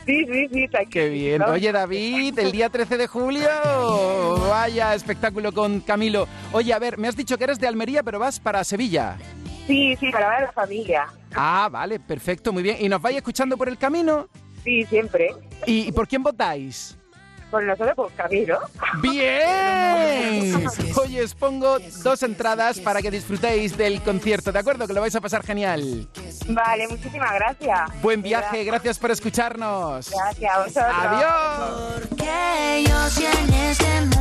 Sí, 0.06 0.26
sí, 0.26 0.48
sí, 0.54 0.64
está 0.64 0.80
aquí. 0.80 0.92
Qué 0.92 1.10
bien. 1.10 1.42
Oye, 1.44 1.72
David, 1.74 2.40
el 2.40 2.54
día 2.54 2.70
13 2.70 2.98
de 2.98 3.08
julio, 3.08 3.50
vaya 4.50 4.96
espectáculo 4.96 5.52
con 5.52 5.82
Camilo. 5.82 6.30
Oye, 6.54 6.74
a 6.74 6.80
ver, 6.80 6.98
me 6.98 7.10
has 7.10 7.18
dicho 7.18 7.38
que 7.38 7.44
eres 7.44 7.60
de 7.60 7.68
Almería, 7.68 8.04
pero 8.04 8.20
vas 8.20 8.40
para 8.40 8.64
Sevilla. 8.64 9.18
Sí, 9.70 9.96
sí, 10.00 10.12
para 10.12 10.28
ver 10.30 10.38
a 10.38 10.42
la 10.48 10.52
familia. 10.52 11.06
Ah, 11.36 11.70
vale, 11.72 12.00
perfecto, 12.00 12.52
muy 12.52 12.64
bien. 12.64 12.78
¿Y 12.80 12.90
nos 12.90 13.00
vais 13.00 13.18
escuchando 13.18 13.56
por 13.56 13.70
el 13.70 13.78
camino? 13.78 14.28
Sí, 14.64 14.84
siempre. 14.88 15.30
¿Y 15.68 15.92
por 15.92 16.08
quién 16.08 16.24
votáis? 16.24 16.98
Por 17.52 17.64
nosotros, 17.64 17.96
por 17.96 18.12
Camilo. 18.14 18.60
¡Bien! 19.02 20.68
Oye, 21.02 21.24
os 21.24 21.34
pongo 21.34 21.78
dos 22.04 22.24
entradas 22.24 22.80
para 22.80 23.02
que 23.02 23.10
disfrutéis 23.10 23.76
del 23.76 24.02
concierto, 24.02 24.52
¿de 24.52 24.60
acuerdo? 24.60 24.88
Que 24.88 24.94
lo 24.94 25.02
vais 25.02 25.16
a 25.16 25.22
pasar 25.22 25.44
genial. 25.44 26.08
Vale, 26.48 26.88
muchísimas 26.88 27.32
gracias. 27.34 28.02
Buen 28.02 28.22
viaje, 28.22 28.64
gracias 28.64 29.00
por 29.00 29.12
escucharnos. 29.12 30.12
Gracias 30.12 30.52
a 30.52 30.64
vosotros. 30.64 30.96
Adiós. 30.96 32.10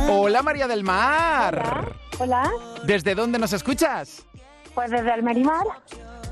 Hola, 0.09 0.41
María 0.41 0.67
del 0.67 0.83
Mar. 0.83 1.95
Hola. 2.17 2.51
¿Desde 2.85 3.13
dónde 3.15 3.37
nos 3.39 3.53
escuchas? 3.53 4.25
Pues 4.79 4.91
desde 4.91 5.11
Almerimar. 5.11 5.65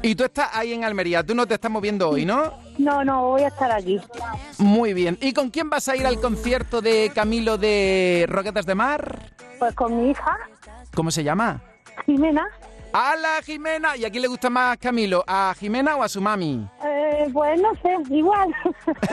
Y 0.02 0.16
tú 0.16 0.24
estás 0.24 0.52
ahí 0.54 0.72
en 0.72 0.86
Almería, 0.86 1.22
tú 1.22 1.36
no 1.36 1.46
te 1.46 1.56
estás 1.56 1.70
moviendo 1.70 2.10
hoy, 2.12 2.24
¿no? 2.24 2.54
No, 2.78 3.04
no, 3.04 3.24
voy 3.32 3.42
a 3.42 3.50
estar 3.50 3.70
aquí. 3.74 4.00
Muy 4.58 4.94
bien. 4.94 5.18
¿Y 5.20 5.34
con 5.34 5.50
quién 5.50 5.70
vas 5.70 5.90
a 5.90 5.98
ir 5.98 6.06
al 6.08 6.22
concierto 6.22 6.80
de 6.82 7.12
Camilo 7.14 7.58
de 7.58 8.26
Roquetas 8.30 8.66
de 8.66 8.74
Mar? 8.74 9.20
Pues 9.60 9.76
con 9.76 10.02
mi 10.02 10.12
hija, 10.12 10.38
¿Cómo 10.96 11.12
se 11.12 11.26
llama? 11.26 11.62
Jimena. 12.06 12.48
¡Hala, 12.94 13.42
Jimena! 13.44 13.98
¿Y 13.98 14.06
a 14.06 14.10
quién 14.10 14.22
le 14.22 14.30
gusta 14.30 14.50
más 14.50 14.78
Camilo? 14.78 15.26
¿A 15.28 15.54
Jimena 15.60 15.98
o 15.98 16.04
a 16.04 16.08
su 16.08 16.22
mami? 16.22 16.66
Eh, 16.86 17.28
pues 17.34 17.62
no 17.62 17.74
sé, 17.82 17.98
igual. 18.16 18.56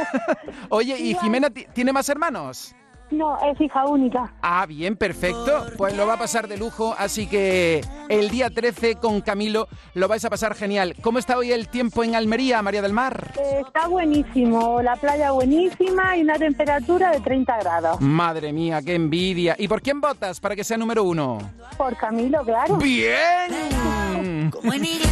Oye, 0.69 0.97
¿y 0.97 1.15
Jimena 1.17 1.51
ti- 1.51 1.67
tiene 1.73 1.93
más 1.93 2.09
hermanos? 2.09 2.73
No, 3.11 3.39
es 3.45 3.61
hija 3.61 3.87
única. 3.87 4.33
Ah, 4.43 4.67
bien, 4.67 4.97
perfecto. 4.97 5.67
Pues 5.77 5.97
lo 5.97 6.07
va 6.07 6.15
a 6.15 6.19
pasar 6.19 6.49
de 6.49 6.57
lujo, 6.57 6.95
así 6.99 7.27
que 7.27 7.83
el 8.09 8.31
día 8.31 8.51
13 8.51 8.97
con 8.97 9.21
Camilo 9.21 9.69
lo 9.95 10.09
vais 10.09 10.25
a 10.25 10.31
pasar 10.31 10.55
genial. 10.55 10.95
¿Cómo 11.03 11.19
está 11.19 11.39
hoy 11.39 11.53
el 11.53 11.69
tiempo 11.69 12.03
en 12.05 12.15
Almería, 12.15 12.63
María 12.63 12.83
del 12.83 12.93
Mar? 12.93 13.33
Eh, 13.39 13.63
está 13.67 13.89
buenísimo, 13.89 14.83
la 14.83 14.97
playa 14.97 15.31
buenísima 15.33 16.17
y 16.17 16.23
una 16.23 16.35
temperatura 16.35 17.11
de 17.11 17.21
30 17.21 17.57
grados. 17.59 18.01
Madre 18.01 18.53
mía, 18.53 18.81
qué 18.83 18.95
envidia. 18.95 19.55
¿Y 19.59 19.69
por 19.69 19.83
quién 19.83 20.01
votas 20.01 20.41
para 20.41 20.57
que 20.57 20.65
sea 20.65 20.77
número 20.77 21.05
uno? 21.05 21.39
Por 21.77 21.97
Camilo, 21.97 22.43
claro. 22.45 22.77
¡Bien! 22.77 23.53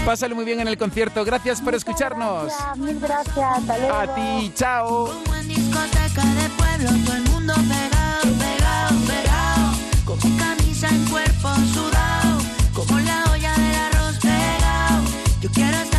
Pásalo 0.05 0.35
muy 0.35 0.45
bien 0.45 0.61
en 0.61 0.69
el 0.69 0.77
concierto. 0.77 1.25
Gracias 1.25 1.61
por 1.61 1.75
escucharnos. 1.75 2.45
Gracias, 2.45 2.79
mil 2.79 3.01
gracias, 3.01 3.59
hasta 3.59 3.79
luego. 3.79 3.95
A 3.95 4.15
ti, 4.15 4.53
chao. 4.55 5.11
Pegado, 7.83 8.29
pegado, 8.39 8.95
pegado. 9.07 9.73
Como 10.05 10.37
camisa 10.39 10.89
en 10.89 11.05
cuerpo 11.07 11.49
sudado, 11.75 12.39
como 12.73 12.99
la 13.01 13.25
olla 13.33 13.53
del 13.55 13.75
arroz 13.75 14.17
pegado. 14.19 15.03
Yo 15.41 15.51
quiero 15.51 15.92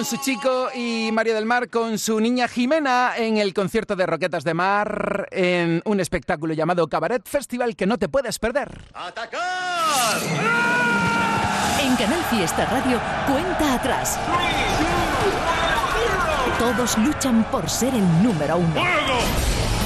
con 0.00 0.06
su 0.06 0.16
chico 0.16 0.68
y 0.74 1.10
María 1.12 1.34
del 1.34 1.44
Mar 1.44 1.68
con 1.68 1.98
su 1.98 2.20
niña 2.20 2.48
Jimena 2.48 3.12
en 3.18 3.36
el 3.36 3.52
concierto 3.52 3.96
de 3.96 4.06
Roquetas 4.06 4.44
de 4.44 4.54
Mar 4.54 5.28
en 5.30 5.82
un 5.84 6.00
espectáculo 6.00 6.54
llamado 6.54 6.88
Cabaret 6.88 7.28
Festival 7.28 7.76
que 7.76 7.84
no 7.84 7.98
te 7.98 8.08
puedes 8.08 8.38
perder. 8.38 8.80
En 11.82 11.96
Canal 11.96 12.24
Fiesta 12.30 12.64
Radio, 12.64 12.98
cuenta 13.26 13.74
atrás. 13.74 14.18
Todos 16.58 16.96
luchan 16.96 17.44
por 17.50 17.68
ser 17.68 17.94
el 17.94 18.22
número 18.22 18.56
uno. 18.56 18.80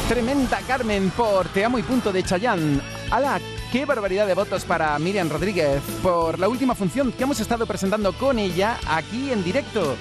Tremenda 0.08 0.60
Carmen 0.64 1.10
por 1.10 1.48
Te 1.48 1.64
amo 1.64 1.76
y 1.76 1.82
punto 1.82 2.12
de 2.12 2.22
Chayán. 2.22 2.80
¡Hala! 3.10 3.40
¡Qué 3.74 3.86
barbaridad 3.86 4.28
de 4.28 4.34
votos 4.34 4.64
para 4.64 4.96
Miriam 5.00 5.28
Rodríguez 5.28 5.82
por 6.00 6.38
la 6.38 6.48
última 6.48 6.76
función 6.76 7.10
que 7.10 7.24
hemos 7.24 7.40
estado 7.40 7.66
presentando 7.66 8.12
con 8.12 8.38
ella 8.38 8.78
aquí 8.86 9.32
en 9.32 9.42
directo! 9.42 9.96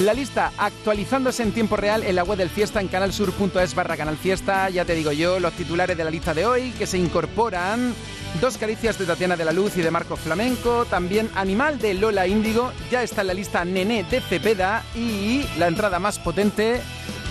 La 0.00 0.12
lista 0.12 0.50
actualizándose 0.58 1.44
en 1.44 1.52
tiempo 1.52 1.76
real 1.76 2.02
en 2.02 2.16
la 2.16 2.24
web 2.24 2.36
del 2.36 2.50
Fiesta 2.50 2.80
en 2.80 2.88
canalsur.es 2.88 3.76
barra 3.76 3.96
Canal 3.96 4.16
Fiesta. 4.16 4.70
Ya 4.70 4.84
te 4.84 4.96
digo 4.96 5.12
yo, 5.12 5.38
los 5.38 5.52
titulares 5.52 5.96
de 5.96 6.02
la 6.02 6.10
lista 6.10 6.34
de 6.34 6.46
hoy 6.46 6.72
que 6.72 6.88
se 6.88 6.98
incorporan. 6.98 7.94
Dos 8.40 8.58
caricias 8.58 8.98
de 8.98 9.06
Tatiana 9.06 9.36
de 9.36 9.44
la 9.44 9.52
Luz 9.52 9.76
y 9.76 9.82
de 9.82 9.92
Marco 9.92 10.16
Flamenco. 10.16 10.84
También 10.86 11.30
Animal 11.36 11.78
de 11.78 11.94
Lola 11.94 12.26
Índigo. 12.26 12.72
Ya 12.90 13.04
está 13.04 13.20
en 13.20 13.28
la 13.28 13.34
lista 13.34 13.64
Nené 13.64 14.02
de 14.02 14.20
Cepeda. 14.20 14.82
Y 14.96 15.44
la 15.58 15.68
entrada 15.68 16.00
más 16.00 16.18
potente 16.18 16.80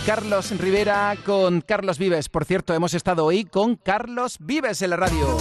Carlos 0.06 0.52
Rivera 0.58 1.16
con 1.26 1.62
Carlos 1.62 2.00
Vives. 2.00 2.28
Por 2.28 2.46
cierto, 2.46 2.74
hemos 2.74 2.94
estado 2.94 3.26
hoy 3.26 3.46
con 3.46 3.76
Carlos 3.76 4.38
Vives 4.40 4.82
en 4.82 4.90
la 4.90 4.98
radio. 4.98 5.38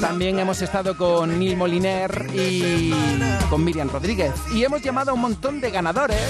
También 0.00 0.38
hemos 0.38 0.60
estado 0.60 0.96
con 0.96 1.38
Neil 1.38 1.56
Moliner 1.56 2.26
y 2.34 2.92
con 3.48 3.64
Miriam 3.64 3.88
Rodríguez. 3.88 4.32
Y 4.52 4.62
hemos 4.64 4.82
llamado 4.82 5.10
a 5.10 5.14
un 5.14 5.20
montón 5.20 5.60
de 5.60 5.70
ganadores 5.70 6.20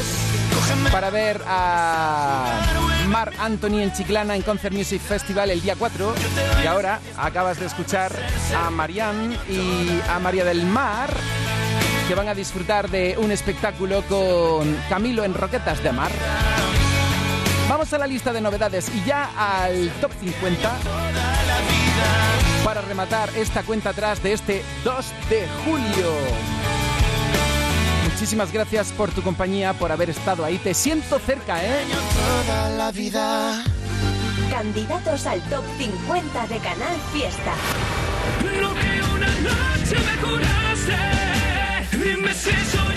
para 0.92 1.10
ver 1.10 1.42
a 1.46 2.60
Mar 3.08 3.32
Anthony 3.40 3.80
en 3.80 3.92
Chiclana 3.92 4.36
en 4.36 4.42
Concert 4.42 4.74
Music 4.74 5.00
Festival 5.00 5.50
el 5.50 5.60
día 5.60 5.74
4. 5.76 6.14
Y 6.62 6.66
ahora 6.66 7.00
acabas 7.16 7.58
de 7.58 7.66
escuchar 7.66 8.12
a 8.56 8.70
Marianne 8.70 9.36
y 9.50 10.00
a 10.08 10.20
María 10.20 10.44
del 10.44 10.64
Mar 10.64 11.10
que 12.08 12.14
van 12.14 12.28
a 12.28 12.34
disfrutar 12.34 12.90
de 12.90 13.16
un 13.18 13.32
espectáculo 13.32 14.02
con 14.08 14.76
Camilo 14.88 15.24
en 15.24 15.34
Roquetas 15.34 15.82
de 15.82 15.92
Mar. 15.92 16.12
Vamos 17.68 17.92
a 17.92 17.98
la 17.98 18.06
lista 18.06 18.32
de 18.32 18.40
novedades 18.40 18.88
y 18.94 19.04
ya 19.04 19.30
al 19.36 19.90
top 20.00 20.12
50 20.20 20.72
para 22.64 22.80
rematar 22.82 23.30
esta 23.36 23.62
cuenta 23.62 23.90
atrás 23.90 24.22
de 24.22 24.32
este 24.32 24.62
2 24.84 25.06
de 25.30 25.46
julio. 25.64 26.12
Muchísimas 28.04 28.52
gracias 28.52 28.92
por 28.92 29.10
tu 29.10 29.22
compañía, 29.22 29.72
por 29.72 29.90
haber 29.90 30.10
estado 30.10 30.44
ahí. 30.44 30.58
Te 30.58 30.72
siento 30.72 31.18
cerca, 31.18 31.62
¿eh? 31.64 31.84
Toda 32.46 32.70
la 32.70 32.92
vida. 32.92 33.64
Candidatos 34.50 35.26
al 35.26 35.40
top 35.48 35.64
50 35.78 36.46
de 36.46 36.58
Canal 36.58 36.96
Fiesta. 37.12 37.54
Lo 38.60 38.74
que 38.74 39.02
una 39.14 39.28
noche 39.40 39.96
me 39.96 40.16
juraste, 40.22 40.96
dime 41.92 42.32
si 42.34 42.50
soy 42.50 42.93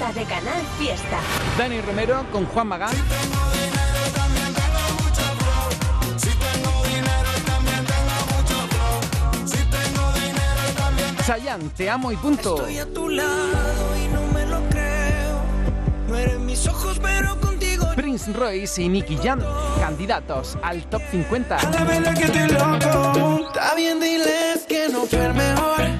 50 0.00 0.12
de 0.18 0.24
Canal 0.24 0.62
Fiesta. 0.78 1.18
Dani 1.58 1.80
Romero 1.82 2.24
con 2.32 2.46
Juan 2.46 2.68
Magán. 2.68 2.90
Chayanne, 11.26 11.68
te 11.76 11.90
amo 11.90 12.12
y 12.12 12.16
punto. 12.16 12.56
Estoy 12.56 12.78
a 12.78 12.86
tu 12.86 13.08
lado 13.10 13.96
y 13.96 14.08
no 14.08 14.22
me 14.32 14.46
lo 14.46 14.60
creo. 14.70 15.42
No 16.08 16.16
eres 16.16 16.38
mis 16.40 16.66
ojos, 16.66 16.98
pero 17.00 17.38
contigo. 17.38 17.86
Prince 17.94 18.32
Royce 18.32 18.82
y 18.82 18.88
Nicky 18.88 19.18
Jam, 19.22 19.40
candidatos 19.80 20.56
al 20.62 20.82
top 20.84 21.02
50. 21.10 21.58
La 21.70 21.84
verdad 21.84 22.14
que 22.14 22.24
estoy 22.24 22.48
loco. 22.48 23.46
Está 23.48 23.74
bien, 23.74 24.00
diles 24.00 24.64
que 24.66 24.88
no 24.88 25.04
fue 25.04 25.26
el 25.26 25.34
mejor. 25.34 25.99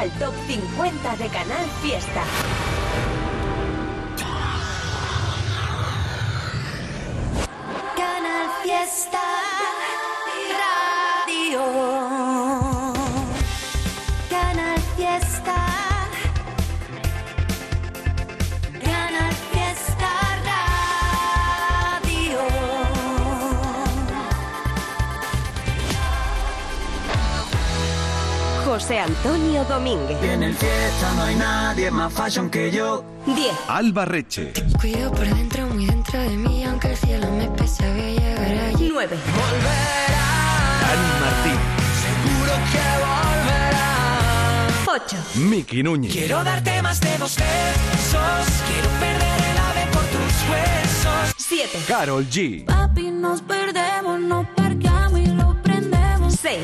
Al 0.00 0.10
top 0.12 0.32
50 0.46 1.16
de 1.16 1.28
Canal 1.28 1.66
Fiesta. 1.82 2.69
José 28.90 29.02
Antonio 29.02 29.64
Domínguez. 29.66 30.20
En 30.20 30.42
el 30.42 30.52
fiesta 30.52 31.14
no 31.14 31.22
hay 31.22 31.36
nadie 31.36 31.92
más 31.92 32.12
fashion 32.12 32.50
que 32.50 32.72
yo. 32.72 33.04
10. 33.24 33.36
Alba 33.68 34.04
Reche. 34.04 34.52
Cuido 34.80 35.12
por 35.12 35.32
dentro, 35.32 35.64
muy 35.68 35.86
dentro 35.86 36.18
de 36.18 36.30
mí, 36.30 36.64
aunque 36.64 36.88
el 36.90 36.96
cielo 36.96 37.30
me 37.30 37.48
pese, 37.50 37.88
voy 37.88 38.00
a 38.00 38.20
llegar 38.20 38.74
allí. 38.74 38.88
9. 38.92 39.16
Dani 40.80 41.08
Martín. 41.20 41.58
Seguro 42.02 42.52
que 42.72 42.84
volverá. 43.06 43.86
8. 45.04 45.16
Miki 45.36 45.84
Núñez. 45.84 46.12
Quiero 46.12 46.42
darte 46.42 46.82
más 46.82 47.00
de 47.00 47.16
dos 47.16 47.36
besos. 47.36 48.46
Quiero 48.66 48.90
perder 48.98 49.40
el 49.52 49.58
ave 49.68 49.86
por 49.92 50.02
tus 50.02 50.34
huesos. 50.50 51.34
7. 51.36 51.78
Carol 51.86 52.28
G. 52.28 52.64
Papi, 52.64 53.12
nos 53.12 53.40
perdemos, 53.42 54.18
nos 54.18 54.46
parqueamos 54.48 55.20
y 55.20 55.26
lo 55.26 55.54
prendemos. 55.62 56.34
6. 56.34 56.58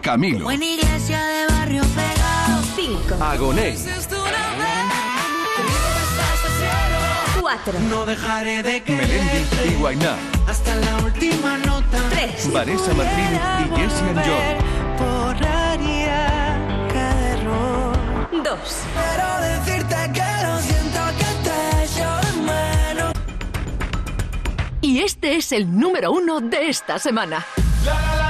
Camilo. 0.00 0.44
Buena 0.44 0.64
iglesia 0.64 1.22
de 1.24 1.46
barrio 1.46 1.82
pegado. 1.94 2.62
5. 2.76 3.24
Agoné. 3.24 3.76
4. 7.40 7.80
No 7.90 8.06
dejaré 8.06 8.62
de 8.62 8.80
Melendi 8.80 8.80
quererte 8.82 9.66
y 9.66 9.74
Guainá. 9.74 10.16
hasta 10.48 10.74
la 10.76 10.96
última 11.04 11.58
nota. 11.58 11.98
3. 12.10 12.52
Vanessa 12.52 12.94
Martín 12.94 13.40
y 13.58 13.80
Jesse 13.80 14.02
and 14.02 14.20
John. 14.24 14.56
Borraría 14.98 16.58
cada 16.92 17.28
error. 17.30 17.98
2. 18.32 18.58
Pero 18.94 19.26
decirte 19.40 19.96
que 20.14 20.46
lo 20.46 20.58
siento 20.60 21.00
que 21.18 21.28
te 21.44 21.84
echo 21.84 22.08
de 22.26 22.32
menos. 22.42 23.12
Y 24.80 25.00
este 25.00 25.36
es 25.36 25.52
el 25.52 25.78
número 25.78 26.12
uno 26.12 26.40
de 26.40 26.68
esta 26.68 26.98
semana. 26.98 27.44
Ahora 27.86 28.29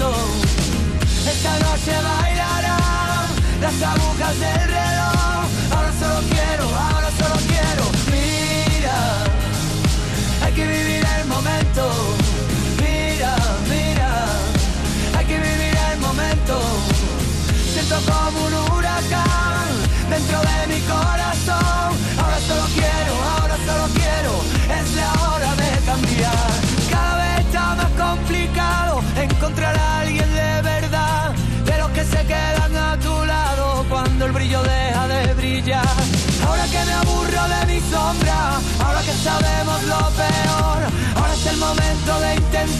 Esta 0.00 1.58
noche 1.58 1.90
bailarán 1.90 3.26
las 3.60 3.82
agujas 3.82 4.38
del 4.38 4.68
reloj. 4.68 5.07